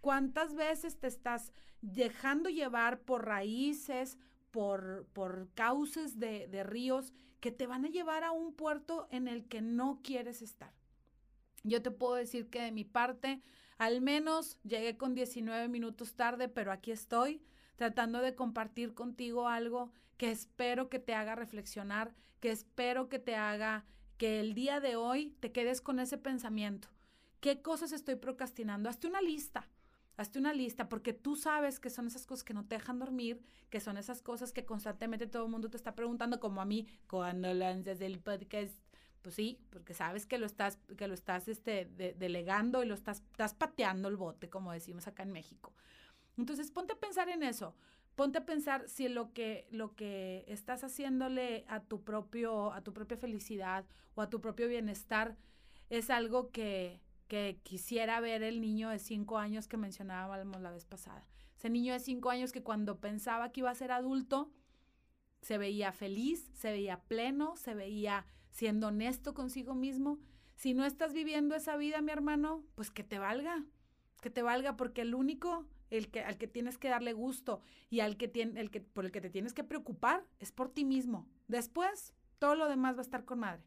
¿Cuántas 0.00 0.54
veces 0.54 0.98
te 0.98 1.08
estás 1.08 1.52
dejando 1.80 2.48
llevar 2.48 3.00
por 3.00 3.26
raíces, 3.26 4.18
por, 4.52 5.06
por 5.12 5.48
cauces 5.54 6.20
de, 6.20 6.46
de 6.46 6.62
ríos 6.62 7.12
que 7.40 7.50
te 7.50 7.66
van 7.66 7.84
a 7.84 7.88
llevar 7.88 8.22
a 8.22 8.30
un 8.30 8.54
puerto 8.54 9.08
en 9.10 9.26
el 9.26 9.48
que 9.48 9.60
no 9.60 10.00
quieres 10.04 10.42
estar. 10.42 10.72
Yo 11.64 11.82
te 11.82 11.90
puedo 11.90 12.14
decir 12.14 12.48
que 12.48 12.62
de 12.62 12.70
mi 12.70 12.84
parte, 12.84 13.42
al 13.78 14.00
menos 14.00 14.58
llegué 14.62 14.96
con 14.96 15.14
19 15.14 15.68
minutos 15.68 16.14
tarde, 16.14 16.48
pero 16.48 16.72
aquí 16.72 16.90
estoy 16.90 17.42
tratando 17.76 18.20
de 18.20 18.34
compartir 18.34 18.94
contigo 18.94 19.48
algo 19.48 19.90
que 20.16 20.30
espero 20.30 20.88
que 20.88 20.98
te 20.98 21.14
haga 21.14 21.34
reflexionar, 21.34 22.14
que 22.40 22.50
espero 22.50 23.08
que 23.08 23.18
te 23.18 23.34
haga 23.34 23.84
que 24.18 24.40
el 24.40 24.54
día 24.54 24.80
de 24.80 24.96
hoy 24.96 25.36
te 25.40 25.52
quedes 25.52 25.80
con 25.80 25.98
ese 25.98 26.16
pensamiento. 26.18 26.88
¿Qué 27.40 27.60
cosas 27.60 27.92
estoy 27.92 28.14
procrastinando? 28.16 28.88
Hazte 28.88 29.08
una 29.08 29.20
lista. 29.20 29.68
Hazte 30.16 30.38
una 30.38 30.52
lista 30.52 30.88
porque 30.88 31.12
tú 31.12 31.34
sabes 31.34 31.80
que 31.80 31.90
son 31.90 32.06
esas 32.06 32.26
cosas 32.26 32.44
que 32.44 32.54
no 32.54 32.64
te 32.64 32.76
dejan 32.76 32.98
dormir, 32.98 33.42
que 33.70 33.80
son 33.80 33.96
esas 33.96 34.22
cosas 34.22 34.52
que 34.52 34.64
constantemente 34.64 35.26
todo 35.26 35.46
el 35.46 35.50
mundo 35.50 35.70
te 35.70 35.76
está 35.76 35.94
preguntando, 35.94 36.38
como 36.38 36.60
a 36.60 36.64
mí 36.64 36.86
cuando 37.08 37.52
lanzas 37.52 38.00
el 38.00 38.20
podcast. 38.20 38.76
Pues 39.22 39.36
sí, 39.36 39.58
porque 39.70 39.94
sabes 39.94 40.26
que 40.26 40.36
lo 40.38 40.46
estás, 40.46 40.78
que 40.96 41.06
lo 41.06 41.14
estás 41.14 41.46
este, 41.48 41.86
delegando 42.18 42.82
y 42.82 42.86
lo 42.86 42.94
estás, 42.94 43.22
estás 43.30 43.54
pateando 43.54 44.08
el 44.08 44.16
bote, 44.16 44.50
como 44.50 44.72
decimos 44.72 45.06
acá 45.06 45.22
en 45.22 45.32
México. 45.32 45.72
Entonces, 46.36 46.70
ponte 46.70 46.94
a 46.94 47.00
pensar 47.00 47.28
en 47.28 47.42
eso. 47.42 47.74
ponte 48.16 48.38
a 48.38 48.44
pensar 48.44 48.88
si 48.88 49.08
lo 49.08 49.32
que, 49.32 49.66
lo 49.70 49.94
que 49.94 50.44
estás 50.48 50.84
haciéndole 50.84 51.64
a 51.68 51.80
tu, 51.80 52.02
propio, 52.02 52.72
a 52.72 52.82
tu 52.82 52.92
propia 52.92 53.16
felicidad 53.16 53.84
o 54.14 54.22
a 54.22 54.28
tu 54.28 54.40
propio 54.40 54.68
bienestar 54.68 55.36
es 55.88 56.10
algo 56.10 56.50
que, 56.50 57.00
que 57.28 57.60
quisiera 57.62 58.20
ver 58.20 58.42
el 58.42 58.60
niño 58.60 58.90
de 58.90 58.98
cinco 58.98 59.38
años 59.38 59.68
que 59.68 59.76
mencionábamos 59.76 60.60
la 60.60 60.70
vez 60.70 60.84
pasada. 60.84 61.26
Ese 61.56 61.70
niño 61.70 61.92
de 61.92 62.00
cinco 62.00 62.30
años 62.30 62.52
que 62.52 62.62
cuando 62.62 62.98
pensaba 62.98 63.52
que 63.52 63.60
iba 63.60 63.70
a 63.70 63.74
ser 63.74 63.92
adulto, 63.92 64.50
se 65.42 65.58
veía 65.58 65.92
feliz, 65.92 66.50
se 66.54 66.70
veía 66.70 67.00
pleno, 67.00 67.56
se 67.56 67.74
veía 67.74 68.26
siendo 68.52 68.88
honesto 68.88 69.34
consigo 69.34 69.74
mismo. 69.74 70.20
Si 70.54 70.74
no 70.74 70.84
estás 70.84 71.12
viviendo 71.12 71.56
esa 71.56 71.76
vida, 71.76 72.00
mi 72.00 72.12
hermano, 72.12 72.62
pues 72.76 72.92
que 72.92 73.02
te 73.02 73.18
valga, 73.18 73.64
que 74.20 74.30
te 74.30 74.42
valga, 74.42 74.76
porque 74.76 75.00
el 75.00 75.14
único 75.14 75.66
el 75.90 76.10
que, 76.10 76.20
al 76.20 76.38
que 76.38 76.46
tienes 76.46 76.78
que 76.78 76.88
darle 76.88 77.12
gusto 77.12 77.60
y 77.90 78.00
al 78.00 78.16
que 78.16 78.28
tiene, 78.28 78.60
el 78.60 78.70
que, 78.70 78.80
por 78.80 79.04
el 79.04 79.12
que 79.12 79.20
te 79.20 79.28
tienes 79.28 79.52
que 79.52 79.64
preocupar 79.64 80.24
es 80.38 80.52
por 80.52 80.70
ti 80.70 80.84
mismo. 80.84 81.28
Después, 81.48 82.14
todo 82.38 82.54
lo 82.54 82.68
demás 82.68 82.94
va 82.94 83.00
a 83.00 83.02
estar 83.02 83.24
con 83.24 83.40
madre. 83.40 83.62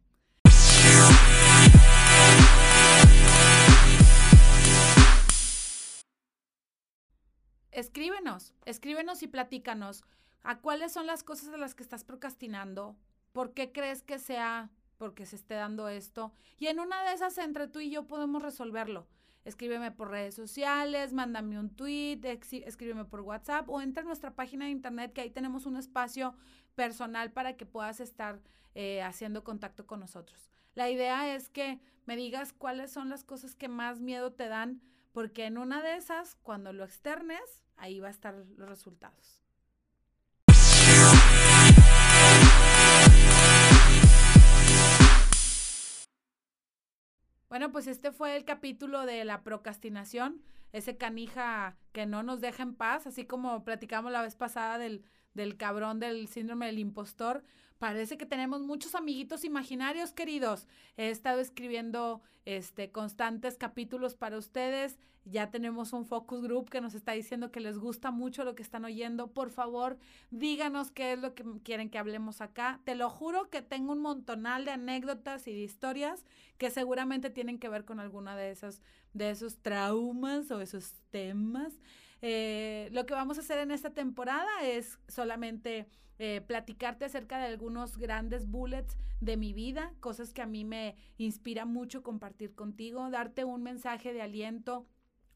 Escríbenos, 7.72 8.54
escríbenos 8.66 9.22
y 9.22 9.28
platícanos 9.28 10.04
a 10.44 10.60
cuáles 10.60 10.94
son 10.94 11.08
las 11.08 11.24
cosas 11.24 11.52
de 11.52 11.58
las 11.58 11.76
que 11.76 11.84
estás 11.84 12.04
procrastinando, 12.04 12.96
por 13.34 13.54
qué 13.54 13.72
crees 13.72 14.02
que 14.02 14.18
sea 14.18 14.72
porque 14.98 15.26
se 15.26 15.36
esté 15.36 15.56
dando 15.56 15.90
esto. 15.90 16.34
Y 16.58 16.68
en 16.68 16.80
una 16.80 17.04
de 17.04 17.14
esas, 17.14 17.38
entre 17.38 17.68
tú 17.68 17.80
y 17.80 17.90
yo 17.90 18.08
podemos 18.08 18.42
resolverlo 18.42 19.08
escríbeme 19.46 19.92
por 19.92 20.10
redes 20.10 20.36
sociales, 20.36 21.14
mándame 21.14 21.60
un 21.60 21.70
tweet, 21.70 22.20
escríbeme 22.66 23.06
por 23.06 23.22
WhatsApp 23.22 23.70
o 23.70 23.80
entra 23.80 24.02
a 24.02 24.06
nuestra 24.06 24.36
página 24.36 24.66
de 24.66 24.72
internet 24.72 25.14
que 25.14 25.22
ahí 25.22 25.30
tenemos 25.30 25.68
un 25.68 25.78
espacio 25.78 26.36
personal 26.74 27.32
para 27.32 27.56
que 27.56 27.66
puedas 27.66 28.00
estar 28.00 28.42
eh, 28.74 29.04
haciendo 29.04 29.44
contacto 29.44 29.86
con 29.86 30.00
nosotros. 30.00 30.50
La 30.74 30.90
idea 30.90 31.34
es 31.34 31.48
que 31.48 31.80
me 32.06 32.18
digas 32.18 32.54
cuáles 32.54 32.92
son 32.92 33.10
las 33.10 33.24
cosas 33.24 33.56
que 33.56 33.70
más 33.70 34.02
miedo 34.02 34.34
te 34.34 34.50
dan, 34.50 34.82
porque 35.14 35.46
en 35.46 35.58
una 35.58 35.82
de 35.82 35.96
esas, 35.96 36.36
cuando 36.36 36.74
lo 36.74 36.84
externes, 36.84 37.64
ahí 37.78 38.00
va 38.00 38.08
a 38.08 38.12
estar 38.12 38.34
los 38.34 38.68
resultados. 38.68 39.45
Bueno, 47.56 47.72
pues 47.72 47.88
este 47.88 48.12
fue 48.12 48.36
el 48.36 48.44
capítulo 48.44 49.06
de 49.06 49.24
la 49.24 49.42
procrastinación, 49.42 50.42
ese 50.74 50.98
canija 50.98 51.78
que 51.94 52.06
no 52.06 52.22
nos 52.22 52.42
deja 52.42 52.64
en 52.64 52.76
paz, 52.76 53.08
así 53.08 53.24
como 53.26 53.64
platicamos 53.64 54.12
la 54.12 54.22
vez 54.22 54.36
pasada 54.36 54.78
del, 54.78 55.06
del 55.36 55.58
cabrón 55.58 56.00
del 56.00 56.28
síndrome 56.28 56.66
del 56.66 56.80
impostor. 56.80 57.44
Parece 57.78 58.18
que 58.18 58.26
tenemos 58.26 58.62
muchos 58.62 58.96
amiguitos 58.96 59.44
imaginarios, 59.44 60.14
queridos. 60.14 60.68
He 60.98 61.10
estado 61.10 61.42
escribiendo 61.42 62.22
este, 62.46 62.90
constantes 62.92 63.58
capítulos 63.58 64.16
para 64.16 64.38
ustedes. 64.38 64.98
Ya 65.26 65.50
tenemos 65.50 65.92
un 65.92 66.06
focus 66.06 66.44
group 66.44 66.70
que 66.70 66.82
nos 66.82 66.94
está 66.94 67.12
diciendo 67.12 67.52
que 67.52 67.60
les 67.60 67.78
gusta 67.78 68.12
mucho 68.12 68.44
lo 68.44 68.56
que 68.56 68.62
están 68.62 68.86
oyendo. 68.86 69.28
Por 69.28 69.50
favor, 69.50 69.98
díganos 70.32 70.92
qué 70.92 71.14
es 71.14 71.20
lo 71.20 71.34
que 71.34 71.44
quieren 71.64 71.90
que 71.90 71.98
hablemos 71.98 72.42
acá. 72.42 72.80
Te 72.86 72.96
lo 72.96 73.10
juro 73.10 73.50
que 73.50 73.62
tengo 73.62 73.92
un 73.92 74.02
montonal 74.02 74.66
de 74.66 74.72
anécdotas 74.72 75.48
y 75.48 75.54
de 75.54 75.62
historias 75.62 76.24
que 76.58 76.70
seguramente 76.70 77.30
tienen 77.30 77.60
que 77.60 77.70
ver 77.70 77.86
con 77.86 78.00
alguna 78.00 78.38
de 78.38 78.52
esas, 78.52 78.82
de 79.14 79.32
esos 79.32 79.58
traumas 79.58 80.50
o 80.52 80.62
esos 80.62 80.94
temas. 81.10 81.74
Eh, 82.22 82.90
lo 82.92 83.06
que 83.06 83.14
vamos 83.14 83.38
a 83.38 83.42
hacer 83.42 83.60
en 83.60 83.72
esta 83.72 83.94
temporada 83.94 84.50
es 84.64 85.00
solamente 85.08 85.88
eh, 86.18 86.42
platicarte 86.48 87.06
acerca 87.06 87.38
de 87.40 87.46
algunos 87.46 87.98
grandes 87.98 88.48
bullets 88.48 88.98
de 89.20 89.38
mi 89.38 89.54
vida, 89.54 89.94
cosas 90.00 90.34
que 90.34 90.42
a 90.42 90.46
mí 90.46 90.64
me 90.64 90.96
inspira 91.18 91.66
mucho 91.66 92.04
compartir 92.04 92.56
contigo, 92.56 93.10
darte 93.10 93.44
un 93.44 93.64
mensaje 93.64 94.14
de 94.14 94.22
aliento, 94.22 94.88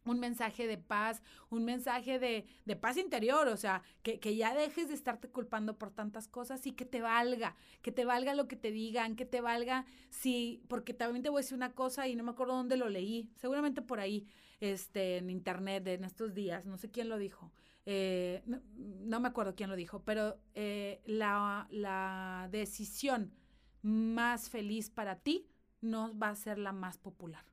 un 0.09 0.19
mensaje 0.19 0.67
de 0.67 0.77
paz, 0.77 1.21
un 1.49 1.65
mensaje 1.65 2.19
de, 2.19 2.45
de 2.65 2.75
paz 2.75 2.97
interior, 2.97 3.47
o 3.47 3.57
sea, 3.57 3.83
que, 4.03 4.19
que, 4.19 4.35
ya 4.35 4.53
dejes 4.53 4.89
de 4.89 4.93
estarte 4.93 5.29
culpando 5.29 5.77
por 5.77 5.91
tantas 5.91 6.27
cosas 6.27 6.65
y 6.65 6.71
que 6.71 6.85
te 6.85 7.01
valga, 7.01 7.55
que 7.81 7.91
te 7.91 8.05
valga 8.05 8.33
lo 8.33 8.47
que 8.47 8.55
te 8.55 8.71
digan, 8.71 9.15
que 9.15 9.25
te 9.25 9.41
valga 9.41 9.85
si, 10.09 10.63
porque 10.67 10.93
también 10.93 11.23
te 11.23 11.29
voy 11.29 11.39
a 11.39 11.43
decir 11.43 11.55
una 11.55 11.73
cosa 11.73 12.07
y 12.07 12.15
no 12.15 12.23
me 12.23 12.31
acuerdo 12.31 12.55
dónde 12.55 12.77
lo 12.77 12.89
leí, 12.89 13.29
seguramente 13.35 13.81
por 13.81 13.99
ahí, 13.99 14.27
este, 14.59 15.17
en 15.17 15.29
internet 15.29 15.87
en 15.87 16.03
estos 16.03 16.33
días, 16.33 16.65
no 16.65 16.77
sé 16.77 16.91
quién 16.91 17.07
lo 17.07 17.17
dijo, 17.17 17.51
eh, 17.85 18.43
no, 18.45 19.19
me 19.19 19.27
acuerdo 19.27 19.55
quién 19.55 19.69
lo 19.69 19.75
dijo, 19.75 20.03
pero 20.03 20.37
eh, 20.53 21.01
la, 21.05 21.67
la 21.71 22.47
decisión 22.51 23.33
más 23.81 24.49
feliz 24.49 24.89
para 24.89 25.19
ti 25.19 25.47
no 25.81 26.17
va 26.17 26.29
a 26.29 26.35
ser 26.35 26.57
la 26.57 26.71
más 26.73 26.97
popular. 26.97 27.45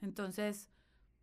Entonces, 0.00 0.70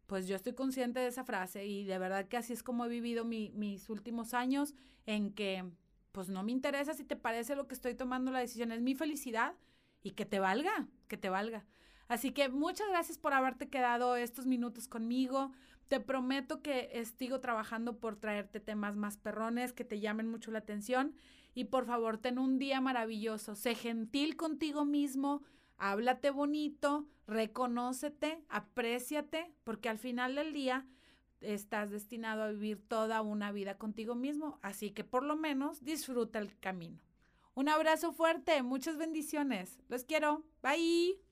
pues 0.08 0.28
yo 0.28 0.36
estoy 0.36 0.54
consciente 0.54 1.00
de 1.00 1.08
esa 1.08 1.24
frase 1.24 1.66
y 1.66 1.84
de 1.84 2.00
verdad 2.00 2.28
que 2.28 2.38
así 2.38 2.54
es 2.54 2.64
como 2.64 2.86
he 2.86 2.90
vivido 2.90 3.26
mis 3.26 3.90
últimos 3.90 4.34
años 4.34 4.74
en 5.06 5.32
que 5.32 5.64
pues 6.12 6.30
no 6.30 6.42
me 6.42 6.52
interesa 6.52 6.94
si 6.94 7.04
te 7.04 7.16
parece 7.16 7.56
lo 7.56 7.68
que 7.68 7.76
estoy 7.76 7.94
tomando 7.94 8.32
la 8.32 8.40
decisión, 8.40 8.72
es 8.72 8.82
mi 8.82 8.96
felicidad 8.96 9.54
y 10.02 10.12
que 10.12 10.26
te 10.26 10.40
valga, 10.40 10.88
que 11.08 11.18
te 11.18 11.30
valga. 11.30 11.66
Así 12.08 12.32
que 12.32 12.50
muchas 12.50 12.88
gracias 12.90 13.18
por 13.18 13.34
haberte 13.34 13.70
quedado 13.70 14.16
estos 14.16 14.46
minutos 14.46 14.88
conmigo. 14.88 15.52
Te 15.90 16.00
prometo 16.00 16.62
que 16.62 17.04
sigo 17.18 17.40
trabajando 17.40 18.00
por 18.00 18.16
traerte 18.16 18.60
temas 18.60 18.96
más 18.96 19.18
perrones 19.18 19.74
que 19.74 19.84
te 19.84 20.00
llamen 20.00 20.28
mucho 20.28 20.52
la 20.52 20.60
atención. 20.60 21.16
Y 21.54 21.66
por 21.66 21.86
favor, 21.86 22.18
ten 22.18 22.40
un 22.40 22.60
día 22.60 22.80
maravilloso. 22.82 23.56
Sé 23.56 23.76
gentil 23.76 24.38
contigo 24.38 24.86
mismo. 24.86 25.44
Háblate 25.78 26.32
bonito, 26.32 27.06
reconócete, 27.28 28.44
apréciate, 28.50 29.54
porque 29.64 29.90
al 29.90 30.00
final 30.00 30.36
del 30.36 30.54
día 30.54 30.86
estás 31.42 31.92
destinado 31.92 32.44
a 32.44 32.52
vivir 32.52 32.82
toda 32.88 33.22
una 33.22 33.52
vida 33.52 33.78
contigo 33.78 34.16
mismo, 34.16 34.60
así 34.62 34.92
que 34.92 35.04
por 35.04 35.24
lo 35.24 35.36
menos 35.36 35.84
disfruta 35.84 36.40
el 36.40 36.58
camino. 36.60 37.00
Un 37.54 37.70
abrazo 37.70 38.12
fuerte, 38.12 38.62
muchas 38.62 38.98
bendiciones. 38.98 39.80
Los 39.90 40.04
quiero. 40.04 40.44
Bye. 40.62 41.27